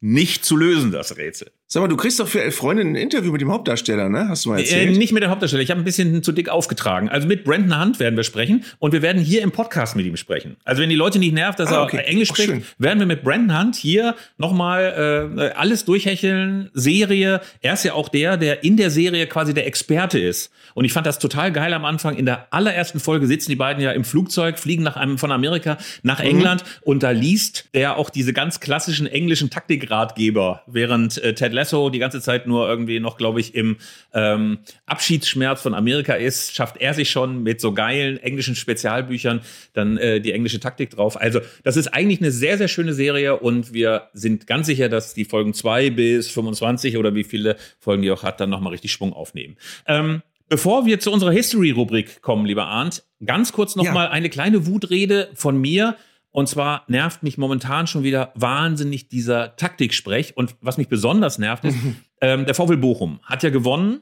[0.00, 1.50] nicht zu lösen, das Rätsel.
[1.66, 4.28] Sag mal, du kriegst doch für elf Freunde ein Interview mit dem Hauptdarsteller, ne?
[4.28, 4.98] Hast du mal Äh, erzählt?
[4.98, 5.62] nicht mit dem Hauptdarsteller.
[5.62, 7.08] Ich habe ein bisschen zu dick aufgetragen.
[7.08, 10.16] Also mit Brandon Hunt werden wir sprechen und wir werden hier im Podcast mit ihm
[10.18, 10.56] sprechen.
[10.64, 12.02] Also wenn die Leute nicht nervt, dass Ah, er okay.
[12.04, 12.62] Englisch Ach, spricht, schön.
[12.78, 16.68] werden wir mit Brandon Hunt hier nochmal äh, alles durchhecheln.
[16.74, 17.40] Serie.
[17.62, 20.50] Er ist ja auch der, der in der Serie quasi der Experte ist.
[20.74, 22.16] Und ich fand das total geil am Anfang.
[22.16, 25.78] In der allerersten Folge sitzen die beiden ja im Flugzeug, fliegen nach einem von Amerika
[26.02, 26.26] nach Mhm.
[26.28, 31.88] England und da liest der auch diese ganz klassischen englischen Taktikratgeber, während äh, Ted Lasso
[31.90, 33.76] die ganze Zeit nur irgendwie noch, glaube ich, im
[34.12, 39.40] ähm, Abschiedsschmerz von Amerika ist, schafft er sich schon mit so geilen englischen Spezialbüchern
[39.72, 41.18] dann äh, die englische Taktik drauf.
[41.20, 45.14] Also das ist eigentlich eine sehr, sehr schöne Serie und wir sind ganz sicher, dass
[45.14, 48.92] die Folgen 2 bis 25 oder wie viele Folgen die auch hat, dann nochmal richtig
[48.92, 49.56] Schwung aufnehmen.
[49.86, 53.92] Ähm, Bevor wir zu unserer History-Rubrik kommen, lieber Arndt, ganz kurz noch Ja.
[53.92, 55.96] mal eine kleine Wutrede von mir.
[56.34, 60.36] Und zwar nervt mich momentan schon wieder wahnsinnig dieser Taktiksprech.
[60.36, 61.76] Und was mich besonders nervt, ist,
[62.20, 64.00] ähm, der VfL Bochum hat ja gewonnen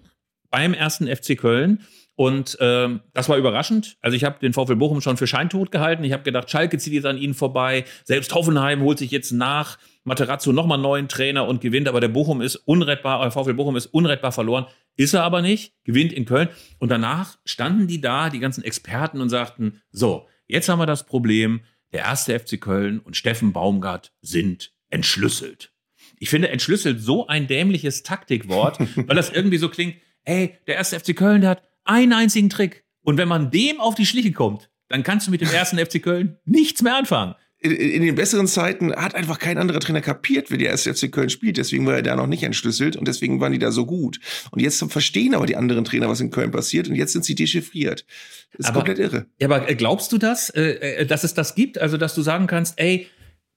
[0.50, 1.82] beim ersten FC Köln.
[2.14, 3.98] Und ähm, das war überraschend.
[4.00, 6.04] Also ich habe den VfL Bochum schon für scheintot gehalten.
[6.04, 7.84] Ich habe gedacht, Schalke zieht jetzt an ihnen vorbei.
[8.04, 11.86] Selbst Hoffenheim holt sich jetzt nach Materazzo nochmal einen neuen Trainer und gewinnt.
[11.86, 14.64] Aber der Bochum ist unrettbar, der VfL Bochum ist unrettbar verloren.
[14.96, 16.48] Ist er aber nicht, gewinnt in Köln.
[16.78, 21.04] Und danach standen die da, die ganzen Experten, und sagten, so, jetzt haben wir das
[21.04, 21.60] Problem,
[21.92, 25.72] der erste FC Köln und Steffen Baumgart sind entschlüsselt.
[26.18, 30.98] Ich finde entschlüsselt so ein dämliches Taktikwort, weil das irgendwie so klingt, ey, der erste
[30.98, 32.84] FC Köln, der hat einen einzigen Trick.
[33.02, 36.02] Und wenn man dem auf die Schliche kommt, dann kannst du mit dem ersten FC
[36.02, 37.34] Köln nichts mehr anfangen.
[37.62, 41.10] In, in den besseren Zeiten hat einfach kein anderer Trainer kapiert, wie der erste FC
[41.10, 41.56] Köln spielt.
[41.56, 44.20] Deswegen war er da noch nicht entschlüsselt und deswegen waren die da so gut.
[44.50, 47.34] Und jetzt verstehen aber die anderen Trainer, was in Köln passiert und jetzt sind sie
[47.34, 48.04] dechiffriert.
[48.52, 49.26] Das ist Aber- komplett irre.
[49.40, 51.78] Ja, aber äh, glaubst du das, äh, äh, dass es das gibt?
[51.78, 53.06] Also, dass du sagen kannst, ey,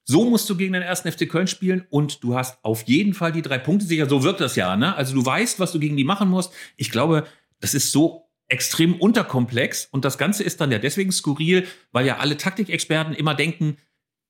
[0.04, 3.32] so musst du gegen den ersten FC Köln spielen und du hast auf jeden Fall
[3.32, 4.08] die drei Punkte sicher.
[4.08, 4.96] So wirkt das ja, ne?
[4.96, 6.54] Also, du weißt, was du gegen die machen musst.
[6.78, 7.26] Ich glaube,
[7.60, 12.18] das ist so extrem unterkomplex und das Ganze ist dann ja deswegen skurril, weil ja
[12.18, 13.78] alle Taktikexperten immer denken,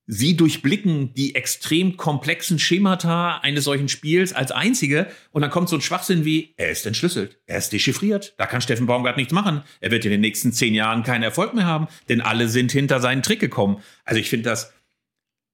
[0.08, 5.76] Sie durchblicken die extrem komplexen Schemata eines solchen Spiels als einzige und dann kommt so
[5.76, 9.62] ein Schwachsinn wie, er ist entschlüsselt, er ist dechiffriert, da kann Steffen Baumgart nichts machen.
[9.80, 13.00] Er wird in den nächsten zehn Jahren keinen Erfolg mehr haben, denn alle sind hinter
[13.00, 13.82] seinen Trick gekommen.
[14.04, 14.72] Also ich finde das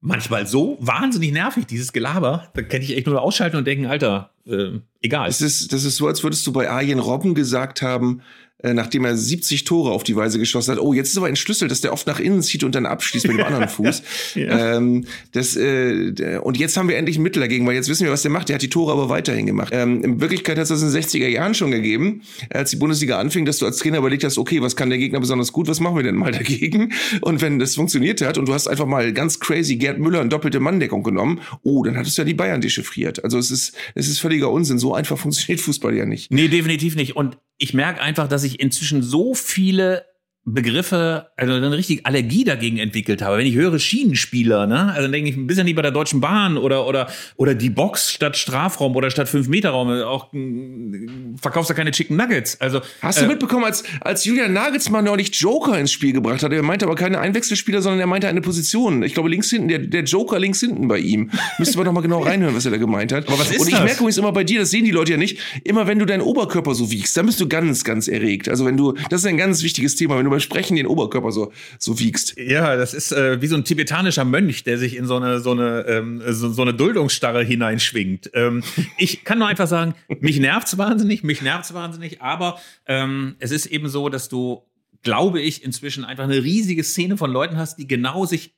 [0.02, 2.50] manchmal so wahnsinnig nervig, dieses Gelaber.
[2.54, 5.28] Da kann ich echt nur ausschalten und denken, Alter, äh, egal.
[5.28, 8.20] Das ist, das ist so, als würdest du bei Arjen Robben gesagt haben,
[8.62, 11.80] nachdem er 70 Tore auf die Weise geschossen hat, oh, jetzt ist aber entschlüsselt, dass
[11.80, 14.02] der oft nach innen zieht und dann abschließt mit dem anderen Fuß.
[14.34, 14.76] Ja.
[14.76, 18.12] ähm, das, äh, und jetzt haben wir endlich ein Mittel dagegen, weil jetzt wissen wir,
[18.12, 18.48] was der macht.
[18.48, 19.72] Der hat die Tore aber weiterhin gemacht.
[19.74, 23.18] Ähm, in Wirklichkeit hat es das in den 60er Jahren schon gegeben, als die Bundesliga
[23.18, 25.80] anfing, dass du als Trainer überlegt hast, okay, was kann der Gegner besonders gut, was
[25.80, 26.92] machen wir denn mal dagegen?
[27.20, 30.30] Und wenn das funktioniert hat und du hast einfach mal ganz crazy Gerd Müller in
[30.30, 33.24] doppelte Manndeckung genommen, oh, dann hattest du ja die Bayern dechiffriert.
[33.24, 34.78] Also es ist, es ist völliger Unsinn.
[34.78, 36.30] So einfach funktioniert Fußball ja nicht.
[36.30, 37.16] Nee, definitiv nicht.
[37.16, 40.04] Und ich merke einfach, dass ich inzwischen so viele
[40.44, 43.38] Begriffe, also eine richtige Allergie dagegen entwickelt habe.
[43.38, 46.20] Wenn ich höre Schienenspieler, ne, also dann denke ich ein bisschen wie bei der Deutschen
[46.20, 50.02] Bahn oder, oder, oder die Box statt Strafraum oder statt 5-Meter-Raum.
[50.02, 52.60] Auch mm, verkaufst du keine Chicken Nuggets.
[52.60, 56.52] Also, Hast du äh, mitbekommen, als, als Julian Nagelsmann neulich Joker ins Spiel gebracht hat?
[56.52, 59.04] Er meinte aber keine Einwechselspieler, sondern er meinte eine Position.
[59.04, 61.30] Ich glaube, links hinten, der, der Joker links hinten bei ihm.
[61.60, 63.28] Müsste man doch mal genau reinhören, was er da gemeint hat.
[63.28, 63.84] Aber was ist Und ich das?
[63.84, 66.22] merke übrigens immer bei dir, das sehen die Leute ja nicht, immer wenn du deinen
[66.22, 68.48] Oberkörper so wiegst, dann bist du ganz, ganz erregt.
[68.48, 71.30] Also wenn du, das ist ein ganz wichtiges Thema, wenn du beim Sprechen den Oberkörper
[71.30, 72.36] so, so wiegst.
[72.38, 75.52] Ja, das ist äh, wie so ein tibetanischer Mönch, der sich in so eine, so
[75.52, 78.30] eine, ähm, so, so eine Duldungsstarre hineinschwingt.
[78.34, 78.62] Ähm,
[78.98, 83.66] ich kann nur einfach sagen, mich nervt's wahnsinnig, mich nervt's wahnsinnig, aber ähm, es ist
[83.66, 84.62] eben so, dass du,
[85.02, 88.54] glaube ich, inzwischen einfach eine riesige Szene von Leuten hast, die genau sich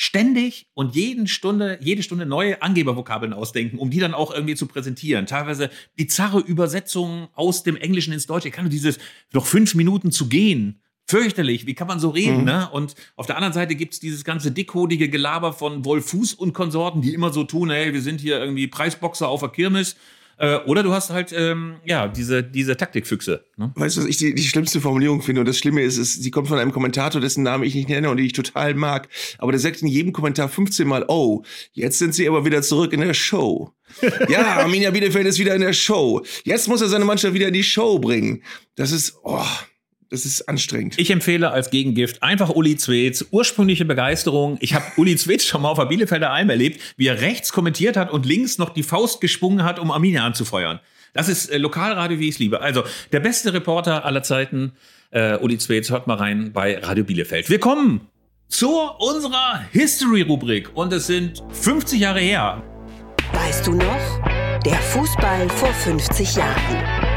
[0.00, 4.68] ständig und jeden Stunde, jede Stunde neue Angebervokabeln ausdenken, um die dann auch irgendwie zu
[4.68, 5.26] präsentieren.
[5.26, 8.46] Teilweise bizarre Übersetzungen aus dem Englischen ins Deutsche.
[8.46, 9.00] Ich kann nur dieses
[9.32, 10.80] noch fünf Minuten zu gehen.
[11.08, 12.68] Fürchterlich, wie kann man so reden, ne?
[12.70, 17.00] Und auf der anderen Seite gibt's dieses ganze dickhodige Gelaber von Wolf Fuß und Konsorten,
[17.00, 19.96] die immer so tun, hey, wir sind hier irgendwie Preisboxer auf der Kirmes.
[20.36, 23.44] Äh, oder du hast halt, ähm, ja, diese, diese Taktikfüchse.
[23.56, 23.72] Ne?
[23.74, 25.40] Weißt du, was ich die, die schlimmste Formulierung finde?
[25.40, 28.08] Und das Schlimme ist, ist, sie kommt von einem Kommentator, dessen Namen ich nicht nenne
[28.10, 29.08] und den ich total mag.
[29.38, 31.42] Aber der sagt in jedem Kommentar 15 Mal, oh,
[31.72, 33.72] jetzt sind sie aber wieder zurück in der Show.
[34.28, 36.22] ja, Arminia Bielefeld ist wieder in der Show.
[36.44, 38.42] Jetzt muss er seine Mannschaft wieder in die Show bringen.
[38.76, 39.42] Das ist, oh,
[40.10, 40.98] das ist anstrengend.
[40.98, 44.56] Ich empfehle als Gegengift einfach Uli Zwetz, ursprüngliche Begeisterung.
[44.60, 47.96] Ich habe Uli Zwetz schon mal auf der Bielefelder Alm erlebt, wie er rechts kommentiert
[47.96, 50.80] hat und links noch die Faust geschwungen hat, um Arminia anzufeuern.
[51.12, 52.60] Das ist äh, Lokalradio, wie ich es liebe.
[52.60, 54.72] Also der beste Reporter aller Zeiten,
[55.10, 57.50] äh, Uli Zwetz, hört mal rein bei Radio Bielefeld.
[57.50, 58.02] Wir kommen
[58.48, 62.62] zu unserer History-Rubrik und es sind 50 Jahre her.
[63.32, 64.62] Weißt du noch?
[64.64, 67.07] Der Fußball vor 50 Jahren.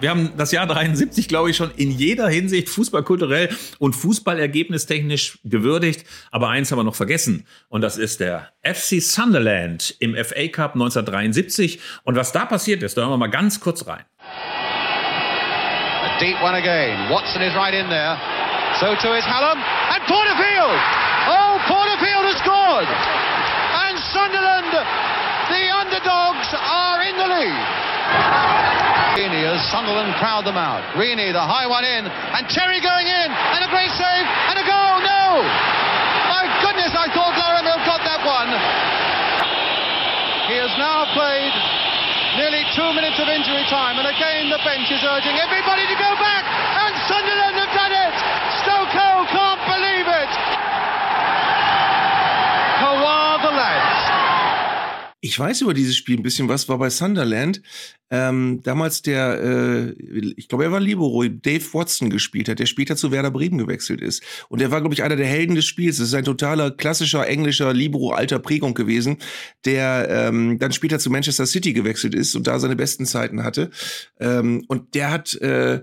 [0.00, 3.48] Wir haben das Jahr 73, glaube ich, schon in jeder Hinsicht fußballkulturell
[3.80, 6.06] und fußballergebnistechnisch gewürdigt.
[6.30, 7.46] Aber eins haben wir noch vergessen.
[7.68, 11.80] Und das ist der FC Sunderland im FA Cup 1973.
[12.04, 14.04] Und was da passiert ist, da hören wir mal ganz kurz rein.
[16.04, 17.10] A deep one again.
[17.10, 18.16] Watson is right in there.
[18.78, 19.58] So too is Hallam.
[19.58, 20.78] And Porterfield!
[21.26, 22.86] Oh, Porterfield has scored!
[22.86, 24.70] And Sunderland,
[25.50, 28.97] the underdogs, are in the lead.
[29.18, 30.78] Greeny as Sunderland crowd them out.
[30.94, 34.62] Greeny, the high one in, and Terry going in, and a great save, and a
[34.62, 34.94] goal.
[35.02, 35.42] No!
[36.30, 38.46] My goodness, I thought Laramie got that one.
[40.46, 41.50] He has now played
[42.38, 46.14] nearly two minutes of injury time, and again the bench is urging everybody to go
[46.22, 46.46] back,
[46.86, 48.14] and Sunderland have done it.
[48.62, 50.57] Stokoe can't believe it.
[55.20, 57.60] Ich weiß über dieses Spiel ein bisschen was, war bei Sunderland.
[58.10, 59.90] Ähm, damals der, äh,
[60.36, 64.00] ich glaube, er war Libero, Dave Watson gespielt hat, der später zu Werder Bremen gewechselt
[64.00, 64.22] ist.
[64.48, 65.98] Und der war, glaube ich, einer der Helden des Spiels.
[65.98, 69.18] Das ist ein totaler klassischer englischer Libero alter Prägung gewesen,
[69.64, 73.70] der ähm, dann später zu Manchester City gewechselt ist und da seine besten Zeiten hatte.
[74.20, 75.82] Ähm, und der hat äh,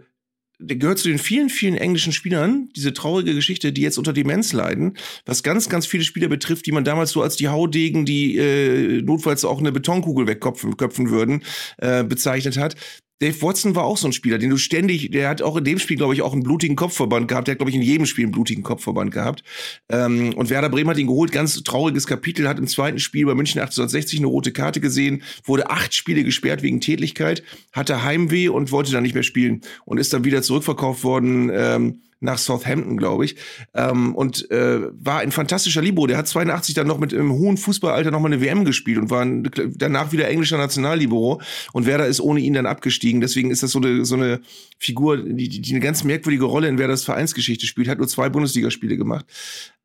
[0.59, 4.53] der gehört zu den vielen, vielen englischen Spielern, diese traurige Geschichte, die jetzt unter Demenz
[4.53, 8.37] leiden, was ganz, ganz viele Spieler betrifft, die man damals so als die Haudegen, die
[8.37, 11.43] äh, notfalls auch eine Betonkugel wegköpfen köpfen würden,
[11.77, 12.75] äh, bezeichnet hat.
[13.19, 15.79] Dave Watson war auch so ein Spieler, den du ständig, der hat auch in dem
[15.79, 17.47] Spiel, glaube ich, auch einen blutigen Kopfverband gehabt.
[17.47, 19.43] Der hat, glaube ich, in jedem Spiel einen blutigen Kopfverband gehabt.
[19.89, 23.33] Ähm, und Werder Bremen hat ihn geholt, ganz trauriges Kapitel, hat im zweiten Spiel bei
[23.33, 28.71] München 1860 eine rote Karte gesehen, wurde acht Spiele gesperrt wegen Tätlichkeit, hatte Heimweh und
[28.71, 31.49] wollte dann nicht mehr spielen und ist dann wieder zurückverkauft worden.
[31.53, 33.35] Ähm, nach Southampton, glaube ich.
[33.73, 36.07] Ähm, und äh, war ein fantastischer Libro.
[36.07, 39.09] Der hat 82 dann noch mit im hohen Fußballalter noch mal eine WM gespielt und
[39.09, 41.41] war ein, danach wieder englischer Nationallibero.
[41.73, 43.21] Und Werder ist ohne ihn dann abgestiegen.
[43.21, 44.41] Deswegen ist das so eine, so eine
[44.79, 47.87] Figur, die, die eine ganz merkwürdige Rolle in Werders Vereinsgeschichte spielt.
[47.87, 49.25] Hat nur zwei Bundesligaspiele gemacht.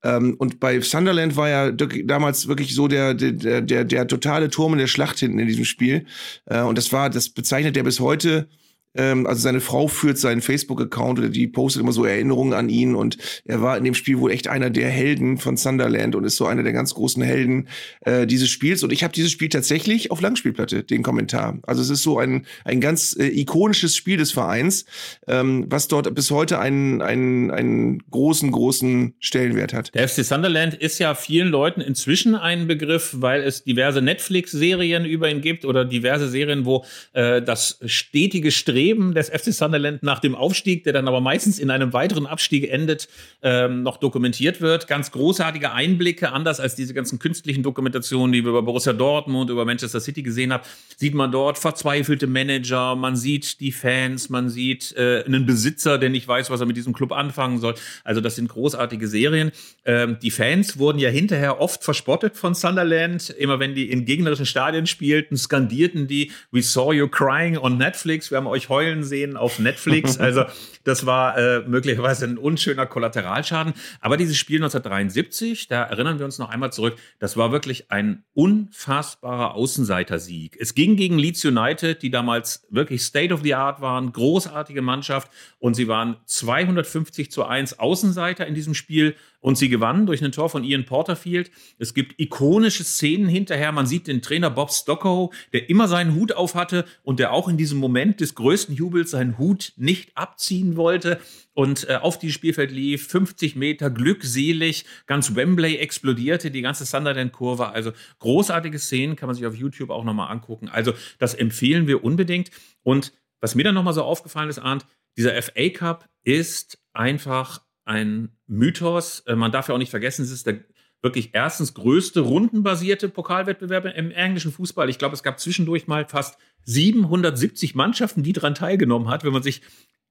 [0.03, 4.73] Ähm, und bei Sunderland war ja damals wirklich so der, der, der, der totale Turm
[4.73, 6.07] in der Schlacht hinten in diesem Spiel.
[6.47, 8.49] Äh, und das war, das bezeichnet er bis heute
[8.95, 12.95] ähm, also seine Frau führt seinen Facebook-Account oder die postet immer so Erinnerungen an ihn
[12.95, 16.37] und er war in dem Spiel wohl echt einer der Helden von Sunderland und ist
[16.37, 17.69] so einer der ganz großen Helden
[18.01, 18.83] äh, dieses Spiels.
[18.83, 21.59] Und ich habe dieses Spiel tatsächlich auf Langspielplatte, den Kommentar.
[21.63, 24.85] Also es ist so ein, ein ganz äh, ikonisches Spiel des Vereins,
[25.29, 29.95] ähm, was dort bis heute einen, einen, einen großen, großen Stellenwert hat.
[29.95, 35.31] Der FC Sunderland ist ja vielen Leuten inzwischen ein Begriff, weil es diverse Netflix-Serien über
[35.31, 40.21] ihn gibt oder diverse Serien, wo äh, das stetige Streben Streben des FC Sunderland nach
[40.21, 43.09] dem Aufstieg, der dann aber meistens in einem weiteren Abstieg endet,
[43.43, 44.89] ähm, noch dokumentiert wird.
[44.89, 49.67] Ganz großartige Einblicke, anders als diese ganzen künstlichen Dokumentationen, die wir über Borussia Dortmund, über
[49.67, 50.63] Manchester City gesehen haben,
[50.97, 56.09] sieht man dort verzweifelte Manager, man sieht die Fans, man sieht äh, einen Besitzer, der
[56.09, 57.75] nicht weiß, was er mit diesem Club anfangen soll.
[58.03, 59.53] Also das sind großartige Serien.
[59.85, 63.29] Ähm, die Fans wurden ja hinterher oft verspottet von Sunderland.
[63.29, 68.31] Immer wenn die in gegnerischen Stadien spielten, skandierten die, we saw you crying on Netflix.
[68.31, 70.19] Wir haben euch heulen sehen auf Netflix.
[70.31, 70.45] Also
[70.85, 73.75] das war äh, möglicherweise ein unschöner Kollateralschaden.
[74.01, 78.23] Aber dieses Spiel 1973, da erinnern wir uns noch einmal zurück, das war wirklich ein
[78.35, 80.57] unfassbarer Außenseitersieg.
[80.61, 85.31] Es ging gegen Leeds United, die damals wirklich State of the Art waren, großartige Mannschaft
[85.59, 90.33] und sie waren 250 zu 1 Außenseiter in diesem Spiel und sie gewannen durch ein
[90.33, 91.51] Tor von Ian Porterfield.
[91.79, 93.73] Es gibt ikonische Szenen hinterher.
[93.73, 97.49] Man sieht den Trainer Bob Stockow, der immer seinen Hut auf hatte und der auch
[97.49, 101.21] in diesem Moment des größten Jubels seinen Hut nicht abziehen wollte
[101.53, 107.69] und äh, auf dieses Spielfeld lief, 50 Meter glückselig, ganz Wembley explodierte, die ganze Sunderland-Kurve.
[107.71, 110.69] Also großartige Szenen, kann man sich auf YouTube auch nochmal angucken.
[110.69, 112.51] Also das empfehlen wir unbedingt.
[112.83, 114.87] Und was mir dann nochmal so aufgefallen ist, Arndt,
[115.17, 119.21] dieser FA Cup ist einfach ein Mythos.
[119.27, 120.61] Äh, man darf ja auch nicht vergessen, es ist der
[121.03, 124.89] wirklich erstens größte rundenbasierte Pokalwettbewerbe im englischen Fußball.
[124.91, 129.25] Ich glaube, es gab zwischendurch mal fast 770 Mannschaften, die daran teilgenommen hat.
[129.25, 129.63] Wenn man sich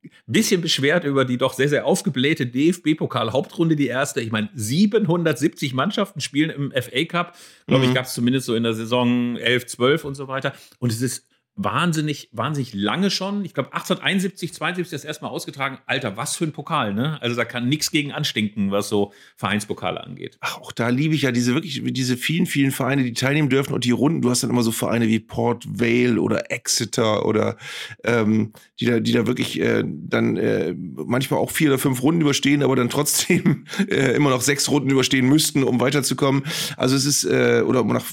[0.04, 4.22] ein bisschen beschwert über die doch sehr, sehr aufgeblähte DFB-Pokal-Hauptrunde, die erste.
[4.22, 7.38] Ich meine, 770 Mannschaften spielen im FA Cup.
[7.68, 7.96] Glaube ich, Mhm.
[7.96, 10.54] gab es zumindest so in der Saison 11, 12 und so weiter.
[10.80, 11.28] Und es ist
[11.62, 13.44] wahnsinnig, wahnsinnig lange schon.
[13.44, 15.80] Ich glaube, 1871, 72 das erstmal ausgetragen.
[15.86, 17.22] Alter, was für ein Pokal, ne?
[17.22, 20.38] Also da kann nichts gegen anstinken, was so Vereinspokale angeht.
[20.40, 23.74] Ach, auch da liebe ich ja diese wirklich, diese vielen, vielen Vereine, die teilnehmen dürfen
[23.74, 24.22] und die Runden.
[24.22, 27.58] Du hast dann immer so Vereine wie Port Vale oder Exeter oder
[28.06, 32.22] ähm, die da, die da wirklich äh, dann äh, manchmal auch vier oder fünf Runden
[32.22, 36.44] überstehen, aber dann trotzdem äh, immer noch sechs Runden überstehen müssten, um weiterzukommen.
[36.78, 38.06] Also es ist, äh, oder um nach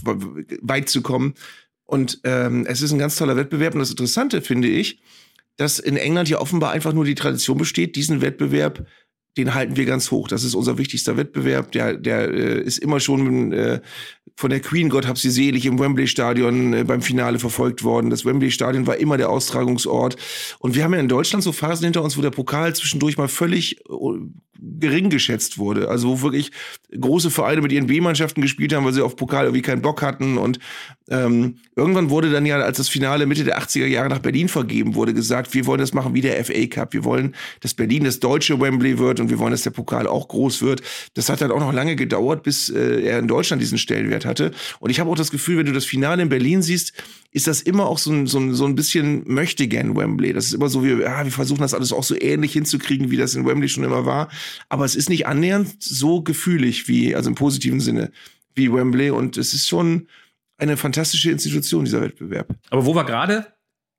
[0.62, 1.34] weit zu kommen.
[1.86, 3.74] Und ähm, es ist ein ganz toller Wettbewerb.
[3.74, 5.00] Und das Interessante finde ich,
[5.56, 8.86] dass in England ja offenbar einfach nur die Tradition besteht, diesen Wettbewerb
[9.36, 10.28] den halten wir ganz hoch.
[10.28, 11.72] Das ist unser wichtigster Wettbewerb.
[11.72, 13.80] Der, der äh, ist immer schon äh,
[14.36, 18.10] von der Queen, Gott hab sie selig, im Wembley-Stadion äh, beim Finale verfolgt worden.
[18.10, 20.16] Das Wembley-Stadion war immer der Austragungsort.
[20.58, 23.28] Und wir haben ja in Deutschland so Phasen hinter uns, wo der Pokal zwischendurch mal
[23.28, 23.94] völlig äh,
[24.60, 25.88] gering geschätzt wurde.
[25.88, 26.50] Also wo wirklich
[26.98, 30.38] große Vereine mit ihren B-Mannschaften gespielt haben, weil sie auf Pokal irgendwie keinen Bock hatten.
[30.38, 30.58] Und
[31.08, 34.94] ähm, irgendwann wurde dann ja, als das Finale Mitte der 80er Jahre nach Berlin vergeben
[34.94, 36.92] wurde, gesagt, wir wollen das machen wie der FA Cup.
[36.92, 40.28] Wir wollen, dass Berlin das deutsche Wembley wird und wir wollen, dass der Pokal auch
[40.28, 40.82] groß wird.
[41.14, 44.52] Das hat dann auch noch lange gedauert, bis äh, er in Deutschland diesen Stellenwert hatte.
[44.80, 46.92] Und ich habe auch das Gefühl, wenn du das Finale in Berlin siehst,
[47.32, 50.32] ist das immer auch so ein, so ein, so ein bisschen möchte gern Wembley.
[50.32, 53.16] Das ist immer so, wie, ja, wir versuchen das alles auch so ähnlich hinzukriegen, wie
[53.16, 54.28] das in Wembley schon immer war.
[54.68, 58.10] Aber es ist nicht annähernd so gefühlig wie, also im positiven Sinne,
[58.54, 59.10] wie Wembley.
[59.10, 60.08] Und es ist schon
[60.58, 62.48] eine fantastische Institution, dieser Wettbewerb.
[62.70, 63.46] Aber wo wir gerade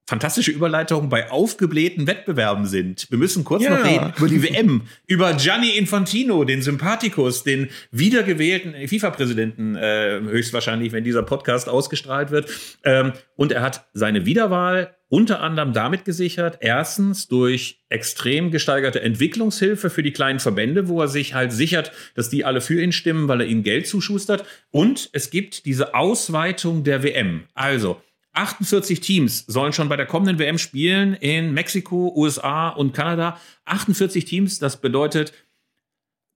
[0.08, 3.12] fantastische Überleitung bei aufgeblähten Wettbewerben sind.
[3.12, 3.72] Wir müssen kurz Ja.
[3.78, 10.94] noch reden über die WM, über Gianni Infantino, den Sympathikus, den wiedergewählten FIFA-Präsidenten, äh, höchstwahrscheinlich,
[10.94, 12.50] wenn dieser Podcast ausgestrahlt wird.
[12.84, 19.90] Ähm, und er hat seine Wiederwahl unter anderem damit gesichert, erstens durch extrem gesteigerte Entwicklungshilfe
[19.90, 23.28] für die kleinen Verbände, wo er sich halt sichert, dass die alle für ihn stimmen,
[23.30, 24.44] weil er ihnen Geld zuschustert.
[24.72, 27.44] Und es gibt diese Ausweitung der WM.
[27.54, 28.02] Also,
[28.38, 33.40] 48 Teams sollen schon bei der kommenden WM spielen in Mexiko, USA und Kanada.
[33.66, 35.34] 48 Teams, das bedeutet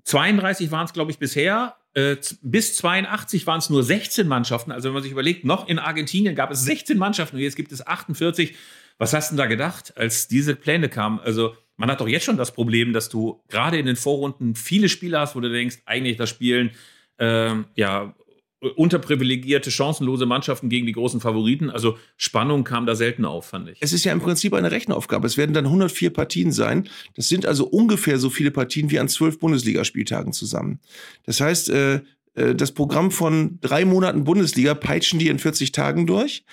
[0.05, 1.75] 32 waren es, glaube ich, bisher.
[1.93, 4.71] Äh, bis 82 waren es nur 16 Mannschaften.
[4.71, 7.71] Also wenn man sich überlegt, noch in Argentinien gab es 16 Mannschaften und jetzt gibt
[7.71, 8.55] es 48.
[8.97, 11.19] Was hast du denn da gedacht, als diese Pläne kamen?
[11.19, 14.89] Also man hat doch jetzt schon das Problem, dass du gerade in den Vorrunden viele
[14.89, 16.71] Spiele hast, wo du denkst, eigentlich das Spielen
[17.19, 18.15] ähm, ja
[18.61, 21.69] unterprivilegierte, chancenlose Mannschaften gegen die großen Favoriten.
[21.69, 23.79] Also Spannung kam da selten auf, fand ich.
[23.81, 25.25] Es ist ja im Prinzip eine Rechenaufgabe.
[25.25, 26.87] Es werden dann 104 Partien sein.
[27.15, 30.79] Das sind also ungefähr so viele Partien wie an zwölf Bundesligaspieltagen zusammen.
[31.25, 32.01] Das heißt, äh,
[32.35, 36.43] äh, das Programm von drei Monaten Bundesliga peitschen die in 40 Tagen durch.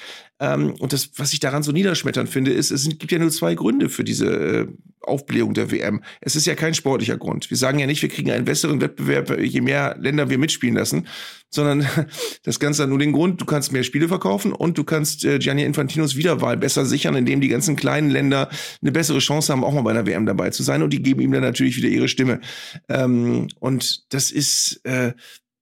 [0.41, 3.55] Ähm, und das, was ich daran so niederschmetternd finde, ist, es gibt ja nur zwei
[3.55, 4.67] Gründe für diese äh,
[5.03, 6.03] Aufblähung der WM.
[6.21, 7.51] Es ist ja kein sportlicher Grund.
[7.51, 10.77] Wir sagen ja nicht, wir kriegen einen besseren Wettbewerb, äh, je mehr Länder wir mitspielen
[10.77, 11.09] lassen,
[11.51, 11.87] sondern
[12.45, 15.39] das Ganze hat nur den Grund, du kannst mehr Spiele verkaufen und du kannst äh,
[15.39, 18.49] Gianni Infantinos Wiederwahl besser sichern, indem die ganzen kleinen Länder
[18.81, 21.21] eine bessere Chance haben, auch mal bei einer WM dabei zu sein und die geben
[21.21, 22.41] ihm dann natürlich wieder ihre Stimme.
[22.89, 25.15] Ähm, und das ist, äh,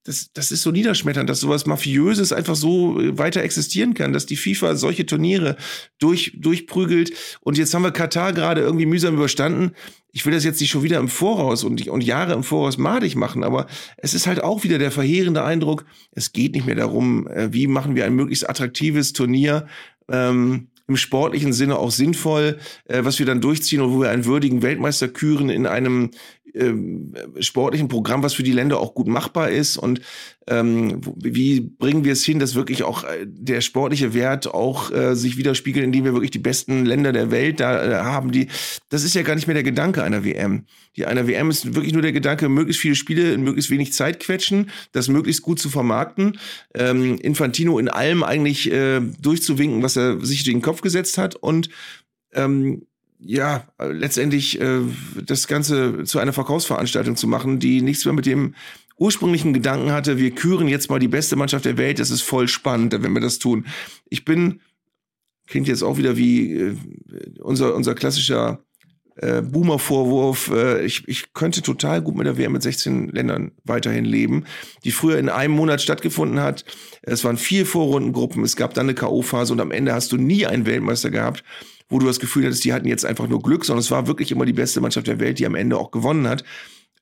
[0.06, 4.26] das, das ist so niederschmetternd, dass sowas Mafiöses einfach so äh, weiter existieren kann, dass
[4.26, 5.56] die FIFA solche Turniere
[5.98, 7.12] durch, durchprügelt.
[7.40, 9.72] Und jetzt haben wir Katar gerade irgendwie mühsam überstanden.
[10.12, 13.16] Ich will das jetzt nicht schon wieder im Voraus und, und Jahre im Voraus madig
[13.16, 17.26] machen, aber es ist halt auch wieder der verheerende Eindruck, es geht nicht mehr darum,
[17.28, 19.66] äh, wie machen wir ein möglichst attraktives Turnier,
[20.08, 24.24] ähm, im sportlichen Sinne auch sinnvoll, äh, was wir dann durchziehen und wo wir einen
[24.24, 26.12] würdigen Weltmeister küren in einem
[26.56, 30.00] ähm, sportlichen Programm, was für die Länder auch gut machbar ist und
[30.48, 35.14] ähm, wie bringen wir es hin, dass wirklich auch äh, der sportliche Wert auch äh,
[35.16, 38.48] sich widerspiegelt, indem wir wirklich die besten Länder der Welt da äh, haben, die
[38.88, 40.66] das ist ja gar nicht mehr der Gedanke einer WM.
[40.96, 44.20] Die einer WM ist wirklich nur der Gedanke, möglichst viele Spiele in möglichst wenig Zeit
[44.20, 46.38] quetschen, das möglichst gut zu vermarkten,
[46.74, 51.34] ähm, Infantino in allem eigentlich äh, durchzuwinken, was er sich in den Kopf gesetzt hat
[51.34, 51.68] und
[52.32, 52.86] ähm,
[53.18, 54.80] ja, letztendlich äh,
[55.24, 58.54] das Ganze zu einer Verkaufsveranstaltung zu machen, die nichts mehr mit dem
[58.98, 62.48] ursprünglichen Gedanken hatte, wir küren jetzt mal die beste Mannschaft der Welt, das ist voll
[62.48, 63.66] spannend, wenn wir das tun.
[64.08, 64.60] Ich bin,
[65.46, 66.76] klingt jetzt auch wieder wie äh,
[67.40, 68.60] unser, unser klassischer
[69.16, 74.04] äh, Boomer-Vorwurf, äh, ich, ich könnte total gut mit der WM mit 16 Ländern weiterhin
[74.04, 74.44] leben,
[74.84, 76.64] die früher in einem Monat stattgefunden hat.
[77.02, 80.46] Es waren vier Vorrundengruppen, es gab dann eine K.O.-Phase und am Ende hast du nie
[80.46, 81.44] einen Weltmeister gehabt,
[81.88, 84.32] wo du das Gefühl hattest, die hatten jetzt einfach nur Glück, sondern es war wirklich
[84.32, 86.44] immer die beste Mannschaft der Welt, die am Ende auch gewonnen hat.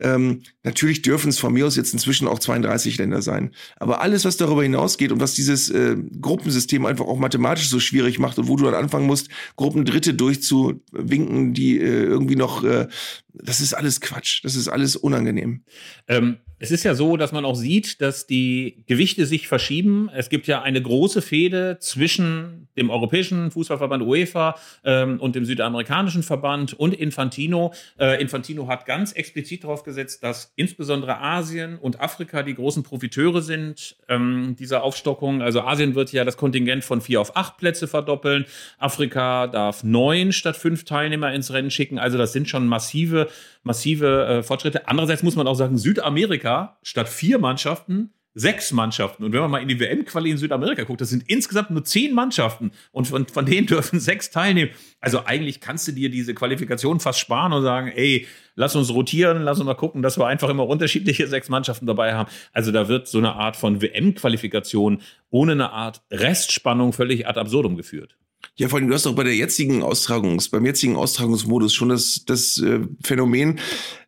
[0.00, 3.52] Ähm, natürlich dürfen es von mir aus jetzt inzwischen auch 32 Länder sein.
[3.76, 8.18] Aber alles, was darüber hinausgeht und was dieses äh, Gruppensystem einfach auch mathematisch so schwierig
[8.18, 12.88] macht und wo du dann anfangen musst, Gruppen Dritte durchzuwinken, die äh, irgendwie noch, äh,
[13.34, 14.44] das ist alles Quatsch.
[14.44, 15.62] Das ist alles unangenehm.
[16.08, 20.08] Ähm, es ist ja so, dass man auch sieht, dass die Gewichte sich verschieben.
[20.14, 26.22] Es gibt ja eine große Fehde zwischen dem Europäischen Fußballverband UEFA ähm, und dem südamerikanischen
[26.22, 27.72] Verband und Infantino.
[27.98, 33.42] Äh, Infantino hat ganz explizit darauf gesetzt, dass insbesondere Asien und Afrika die großen Profiteure
[33.42, 35.42] sind ähm, dieser Aufstockung.
[35.42, 38.46] Also Asien wird ja das Kontingent von vier auf acht Plätze verdoppeln.
[38.78, 41.98] Afrika darf neun statt fünf Teilnehmer ins Rennen schicken.
[41.98, 43.28] Also das sind schon massive
[43.64, 44.86] massive äh, Fortschritte.
[44.88, 46.43] Andererseits muss man auch sagen, Südamerika
[46.82, 49.24] statt vier Mannschaften sechs Mannschaften.
[49.24, 52.12] Und wenn man mal in die WM-Quali in Südamerika guckt, das sind insgesamt nur zehn
[52.12, 54.72] Mannschaften und von, von denen dürfen sechs teilnehmen.
[55.00, 58.26] Also eigentlich kannst du dir diese Qualifikation fast sparen und sagen, ey,
[58.56, 62.14] lass uns rotieren, lass uns mal gucken, dass wir einfach immer unterschiedliche sechs Mannschaften dabei
[62.14, 62.28] haben.
[62.52, 67.76] Also da wird so eine Art von WM-Qualifikation ohne eine Art Restspannung völlig ad absurdum
[67.76, 68.16] geführt.
[68.56, 72.24] Ja, vor allem, du hast doch bei der jetzigen Austragungs, beim jetzigen Austragungsmodus schon das,
[72.26, 73.58] das äh, Phänomen,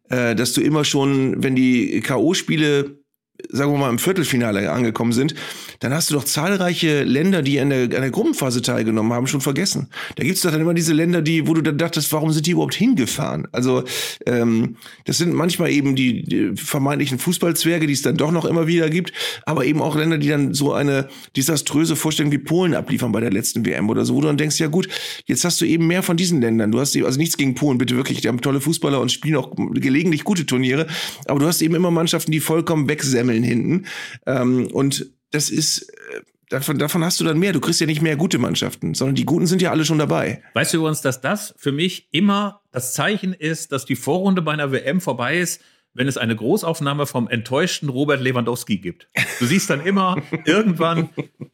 [0.09, 2.97] dass du immer schon, wenn die K.O.-Spiele
[3.51, 5.35] sagen wir mal, im Viertelfinale angekommen sind,
[5.81, 9.41] dann hast du doch zahlreiche Länder, die an der, an der Gruppenphase teilgenommen haben, schon
[9.41, 9.89] vergessen.
[10.17, 12.53] Da gibt's doch dann immer diese Länder, die, wo du dann dachtest, warum sind die
[12.53, 13.47] überhaupt hingefahren?
[13.53, 13.85] Also
[14.27, 18.67] ähm, das sind manchmal eben die, die vermeintlichen Fußballzwerge, die es dann doch noch immer
[18.67, 19.13] wieder gibt,
[19.45, 23.31] aber eben auch Länder, die dann so eine desaströse Vorstellung wie Polen abliefern bei der
[23.31, 24.89] letzten WM oder so, wo du dann denkst, ja gut,
[25.27, 26.73] jetzt hast du eben mehr von diesen Ländern.
[26.73, 29.37] Du hast eben, also nichts gegen Polen, bitte wirklich, die haben tolle Fußballer und spielen
[29.37, 30.87] auch gelegentlich gute Turniere,
[31.27, 33.87] aber du hast eben immer Mannschaften, die vollkommen wegsemmeln hinten.
[34.27, 37.53] Ähm, und das ist, äh, davon, davon hast du dann mehr.
[37.53, 40.43] Du kriegst ja nicht mehr gute Mannschaften, sondern die guten sind ja alle schon dabei.
[40.55, 44.53] Weißt du übrigens, dass das für mich immer das Zeichen ist, dass die Vorrunde bei
[44.53, 45.61] einer WM vorbei ist,
[45.97, 49.09] wenn es eine Großaufnahme vom enttäuschten Robert Lewandowski gibt.
[49.39, 51.09] Du siehst dann immer irgendwann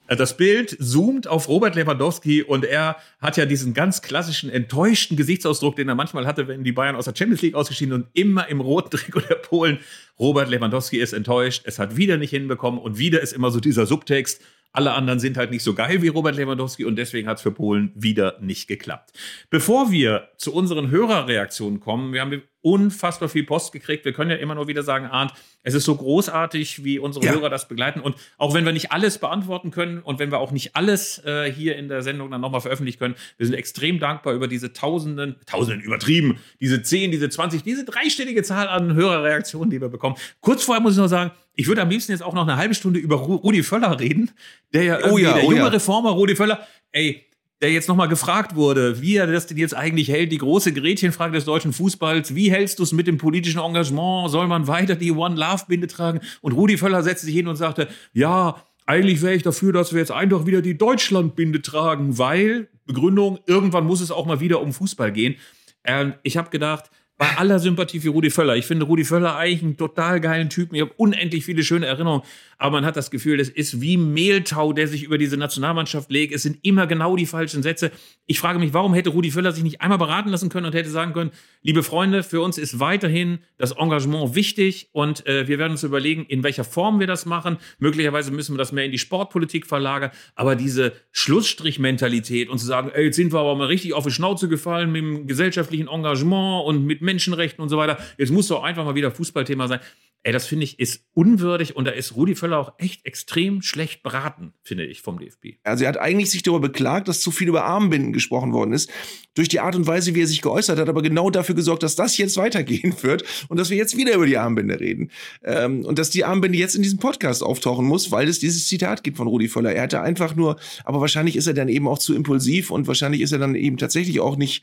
[0.08, 5.16] äh, das Bild zoomt auf Robert Lewandowski und er hat ja diesen ganz klassischen enttäuschten
[5.16, 8.48] Gesichtsausdruck, den er manchmal hatte, wenn die Bayern aus der Champions League ausgeschieden und immer
[8.48, 9.78] im roten Trikot der Polen.
[10.18, 13.86] Robert Lewandowski ist enttäuscht, es hat wieder nicht hinbekommen und wieder ist immer so dieser
[13.86, 14.42] Subtext.
[14.74, 17.52] Alle anderen sind halt nicht so geil wie Robert Lewandowski und deswegen hat es für
[17.52, 19.12] Polen wieder nicht geklappt.
[19.50, 24.04] Bevor wir zu unseren Hörerreaktionen kommen, wir haben unfassbar viel Post gekriegt.
[24.04, 25.32] Wir können ja immer nur wieder sagen, Arndt,
[25.64, 27.32] es ist so großartig, wie unsere ja.
[27.32, 28.00] Hörer das begleiten.
[28.00, 31.52] Und auch wenn wir nicht alles beantworten können und wenn wir auch nicht alles äh,
[31.52, 35.36] hier in der Sendung dann nochmal veröffentlichen können, wir sind extrem dankbar über diese Tausenden,
[35.46, 40.16] Tausenden übertrieben, diese 10, diese 20, diese dreistellige Zahl an Hörerreaktionen, die wir bekommen.
[40.40, 42.74] Kurz vorher muss ich noch sagen, ich würde am liebsten jetzt auch noch eine halbe
[42.74, 44.30] Stunde über Rudi Völler reden,
[44.72, 45.68] der ja oh ja, der oh junge ja.
[45.68, 47.26] Reformer Rudi Völler, ey,
[47.62, 51.34] der jetzt nochmal gefragt wurde, wie er das denn jetzt eigentlich hält, die große Gretchenfrage
[51.34, 55.12] des deutschen Fußballs, wie hältst du es mit dem politischen Engagement, soll man weiter die
[55.12, 56.20] One Love Binde tragen?
[56.40, 60.00] Und Rudi Völler setzte sich hin und sagte, ja, eigentlich wäre ich dafür, dass wir
[60.00, 64.72] jetzt einfach wieder die Deutschlandbinde tragen, weil, Begründung, irgendwann muss es auch mal wieder um
[64.72, 65.36] Fußball gehen.
[65.84, 66.90] Ähm, ich habe gedacht,
[67.22, 68.56] bei aller Sympathie für Rudi Völler.
[68.56, 70.74] Ich finde Rudi Völler eigentlich einen total geilen Typen.
[70.74, 72.22] Ich habe unendlich viele schöne Erinnerungen.
[72.62, 76.32] Aber man hat das Gefühl, das ist wie Mehltau, der sich über diese Nationalmannschaft legt.
[76.32, 77.90] Es sind immer genau die falschen Sätze.
[78.26, 80.88] Ich frage mich, warum hätte Rudi Völler sich nicht einmal beraten lassen können und hätte
[80.88, 81.32] sagen können,
[81.62, 86.24] liebe Freunde, für uns ist weiterhin das Engagement wichtig und äh, wir werden uns überlegen,
[86.26, 87.56] in welcher Form wir das machen.
[87.80, 90.12] Möglicherweise müssen wir das mehr in die Sportpolitik verlagern.
[90.36, 94.12] Aber diese Schlussstrichmentalität und zu sagen, ey, jetzt sind wir aber mal richtig auf die
[94.12, 97.98] Schnauze gefallen mit dem gesellschaftlichen Engagement und mit Menschenrechten und so weiter.
[98.18, 99.80] Jetzt muss doch einfach mal wieder Fußballthema sein.
[100.24, 104.04] Ey, das finde ich ist unwürdig und da ist Rudi Völler auch echt extrem schlecht
[104.04, 105.56] beraten, finde ich, vom DFB.
[105.64, 108.88] Also er hat eigentlich sich darüber beklagt, dass zu viel über Armbinden gesprochen worden ist,
[109.34, 111.96] durch die Art und Weise, wie er sich geäußert hat, aber genau dafür gesorgt, dass
[111.96, 115.10] das jetzt weitergehen wird und dass wir jetzt wieder über die Armbinde reden.
[115.42, 119.02] Ähm, und dass die Armbinde jetzt in diesem Podcast auftauchen muss, weil es dieses Zitat
[119.02, 119.72] gibt von Rudi Völler.
[119.72, 123.22] Er hatte einfach nur, aber wahrscheinlich ist er dann eben auch zu impulsiv und wahrscheinlich
[123.22, 124.62] ist er dann eben tatsächlich auch nicht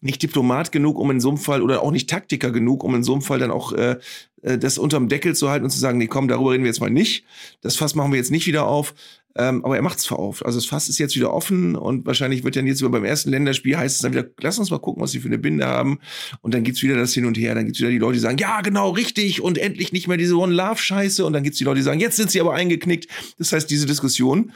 [0.00, 3.02] nicht Diplomat genug, um in so einem Fall, oder auch nicht Taktiker genug, um in
[3.02, 3.96] so einem Fall dann auch äh,
[4.42, 6.80] äh, das unterm Deckel zu halten und zu sagen, nee, komm, darüber reden wir jetzt
[6.80, 7.24] mal nicht.
[7.60, 8.94] Das Fass machen wir jetzt nicht wieder auf.
[9.38, 10.44] Ähm, aber er macht es auf.
[10.46, 13.30] Also das Fass ist jetzt wieder offen und wahrscheinlich wird dann jetzt über beim ersten
[13.30, 15.98] Länderspiel heißt es dann wieder, lass uns mal gucken, was sie für eine Binde haben.
[16.40, 17.54] Und dann gibt's wieder das Hin und Her.
[17.54, 20.36] Dann gibt's wieder die Leute, die sagen, ja, genau, richtig und endlich nicht mehr diese
[20.36, 21.24] One-Love-Scheiße.
[21.26, 23.08] Und dann gibt's die Leute, die sagen, jetzt sind sie aber eingeknickt.
[23.36, 24.52] Das heißt, diese Diskussion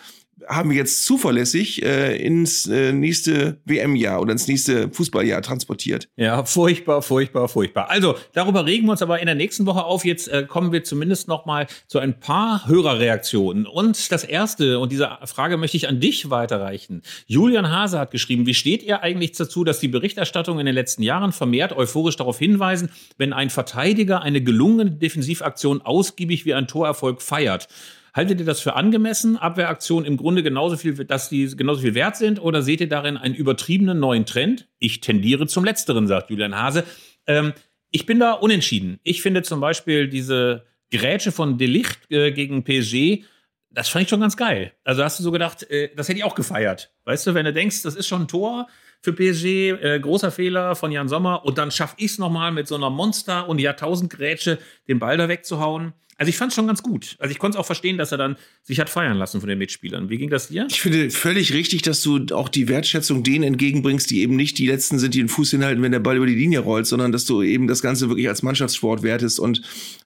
[0.49, 6.09] haben wir jetzt zuverlässig äh, ins äh, nächste WM-Jahr oder ins nächste Fußballjahr transportiert.
[6.16, 7.91] Ja, furchtbar, furchtbar, furchtbar.
[7.91, 10.05] Also, darüber regen wir uns aber in der nächsten Woche auf.
[10.05, 13.66] Jetzt äh, kommen wir zumindest noch mal zu ein paar Hörerreaktionen.
[13.66, 17.03] Und das erste, und diese Frage möchte ich an dich weiterreichen.
[17.26, 21.03] Julian Hase hat geschrieben, wie steht ihr eigentlich dazu, dass die Berichterstattung in den letzten
[21.03, 27.22] Jahren vermehrt euphorisch darauf hinweisen, wenn ein Verteidiger eine gelungene Defensivaktion ausgiebig wie ein Torerfolg
[27.22, 27.68] feiert?
[28.14, 32.16] Haltet ihr das für angemessen, Abwehraktionen im Grunde genauso viel, dass die genauso viel wert
[32.16, 34.68] sind, oder seht ihr darin einen übertriebenen neuen Trend?
[34.78, 36.84] Ich tendiere zum Letzteren, sagt Julian Hase.
[37.26, 37.52] Ähm,
[37.90, 38.98] ich bin da unentschieden.
[39.02, 43.24] Ich finde zum Beispiel diese Grätsche von Delicht äh, gegen PSG,
[43.70, 44.72] das fand ich schon ganz geil.
[44.84, 46.92] Also hast du so gedacht, äh, das hätte ich auch gefeiert.
[47.04, 48.68] Weißt du, wenn du denkst, das ist schon ein Tor
[49.02, 52.66] für PSG, äh, großer Fehler von Jan Sommer und dann schaffe ich es nochmal mit
[52.66, 54.58] so einer Monster- und Jahrtausendgrätsche
[54.88, 55.92] den Ball da wegzuhauen.
[56.20, 57.16] Also ich fand es schon ganz gut.
[57.18, 59.56] Also ich konnte es auch verstehen, dass er dann sich hat feiern lassen von den
[59.56, 60.10] Mitspielern.
[60.10, 60.66] Wie ging das dir?
[60.68, 64.66] Ich finde völlig richtig, dass du auch die Wertschätzung denen entgegenbringst, die eben nicht die
[64.66, 67.24] Letzten sind, die den Fuß hinhalten, wenn der Ball über die Linie rollt, sondern dass
[67.24, 69.62] du eben das Ganze wirklich als Mannschaftssport wertest und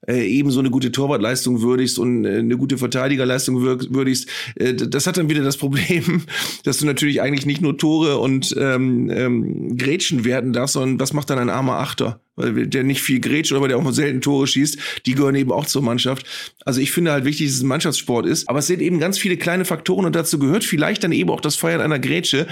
[0.07, 4.29] äh, eben so eine gute Torwartleistung würdigst und äh, eine gute Verteidigerleistung würdigst.
[4.55, 6.23] Äh, das hat dann wieder das Problem,
[6.63, 11.13] dass du natürlich eigentlich nicht nur Tore und ähm, ähm, Grätschen werten darfst, sondern was
[11.13, 12.21] macht dann ein armer Achter?
[12.37, 15.67] Weil der nicht viel grätscht weil der auch selten Tore schießt, die gehören eben auch
[15.67, 16.27] zur Mannschaft.
[16.65, 19.19] Also ich finde halt wichtig, dass es ein Mannschaftssport ist, aber es sind eben ganz
[19.19, 22.47] viele kleine Faktoren und dazu gehört vielleicht dann eben auch das Feiern einer Grätsche,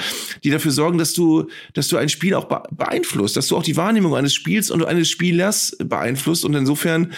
[0.45, 3.76] die dafür sorgen, dass du, dass du ein Spiel auch beeinflusst, dass du auch die
[3.76, 6.45] Wahrnehmung eines Spiels und eines Spielers beeinflusst.
[6.45, 7.12] Und insofern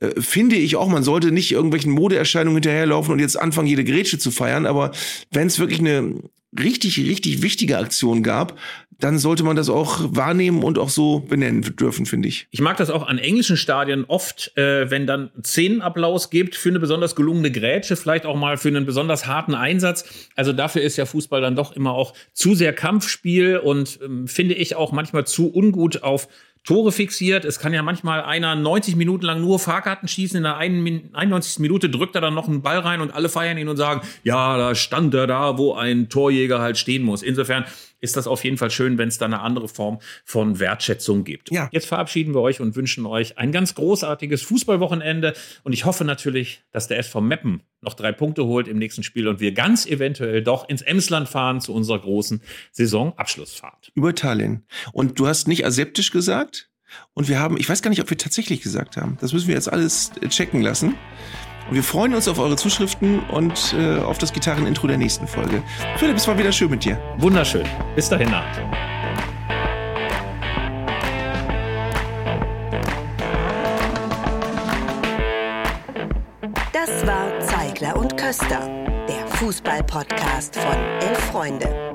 [0.00, 4.18] äh, finde ich auch, man sollte nicht irgendwelchen Modeerscheinungen hinterherlaufen und jetzt anfangen, jede Grätsche
[4.18, 4.92] zu feiern, aber
[5.30, 6.14] wenn es wirklich eine
[6.58, 8.58] richtig, richtig wichtige Aktion gab,
[9.00, 12.46] dann sollte man das auch wahrnehmen und auch so benennen dürfen, finde ich.
[12.50, 16.80] Ich mag das auch an englischen Stadien oft, äh, wenn dann Szenenapplaus gibt für eine
[16.80, 20.04] besonders gelungene Grätsche, vielleicht auch mal für einen besonders harten Einsatz.
[20.36, 24.54] Also dafür ist ja Fußball dann doch immer auch zu sehr Kampfspiel und ähm, finde
[24.54, 26.28] ich auch manchmal zu ungut auf
[26.64, 27.44] Tore fixiert.
[27.44, 30.38] Es kann ja manchmal einer 90 Minuten lang nur Fahrkarten schießen.
[30.38, 31.58] In der 91.
[31.58, 34.56] Minute drückt er dann noch einen Ball rein und alle feiern ihn und sagen, ja,
[34.56, 37.22] da stand er da, wo ein Torjäger halt stehen muss.
[37.22, 37.66] Insofern
[38.04, 41.50] ist das auf jeden Fall schön, wenn es da eine andere Form von Wertschätzung gibt.
[41.50, 41.68] Ja.
[41.72, 45.34] Jetzt verabschieden wir euch und wünschen euch ein ganz großartiges Fußballwochenende.
[45.64, 49.26] Und ich hoffe natürlich, dass der SV Meppen noch drei Punkte holt im nächsten Spiel
[49.26, 52.42] und wir ganz eventuell doch ins Emsland fahren zu unserer großen
[52.72, 53.90] Saisonabschlussfahrt.
[53.94, 54.62] Über Tallinn.
[54.92, 56.70] Und du hast nicht aseptisch gesagt?
[57.12, 59.18] Und wir haben, ich weiß gar nicht, ob wir tatsächlich gesagt haben.
[59.20, 60.94] Das müssen wir jetzt alles checken lassen.
[61.68, 65.62] Und wir freuen uns auf eure Zuschriften und äh, auf das Gitarrenintro der nächsten Folge.
[65.96, 67.00] Philipp, es war wieder schön mit dir.
[67.18, 67.64] Wunderschön.
[67.96, 68.44] Bis dahin, Naht.
[76.72, 78.68] Das war Zeigler und Köster,
[79.08, 81.94] der Fußball-Podcast von Elf Freunde.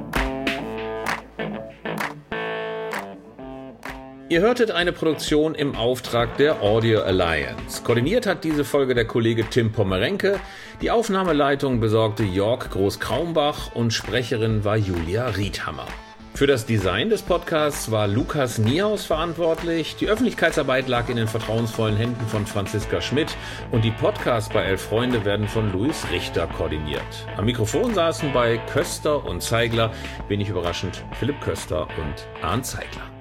[4.30, 7.82] Ihr hörtet eine Produktion im Auftrag der Audio Alliance.
[7.84, 10.40] Koordiniert hat diese Folge der Kollege Tim Pommerenke.
[10.84, 15.88] Die Aufnahmeleitung besorgte Jörg Groß-Kraumbach und Sprecherin war Julia Riedhammer.
[16.36, 19.96] Für das Design des Podcasts war Lukas Niehaus verantwortlich.
[19.96, 23.36] Die Öffentlichkeitsarbeit lag in den vertrauensvollen Händen von Franziska Schmidt
[23.72, 27.02] und die Podcasts bei Elf Freunde werden von Luis Richter koordiniert.
[27.36, 29.92] Am Mikrofon saßen bei Köster und Zeigler,
[30.28, 33.19] wenig überraschend, Philipp Köster und Arndt Zeigler.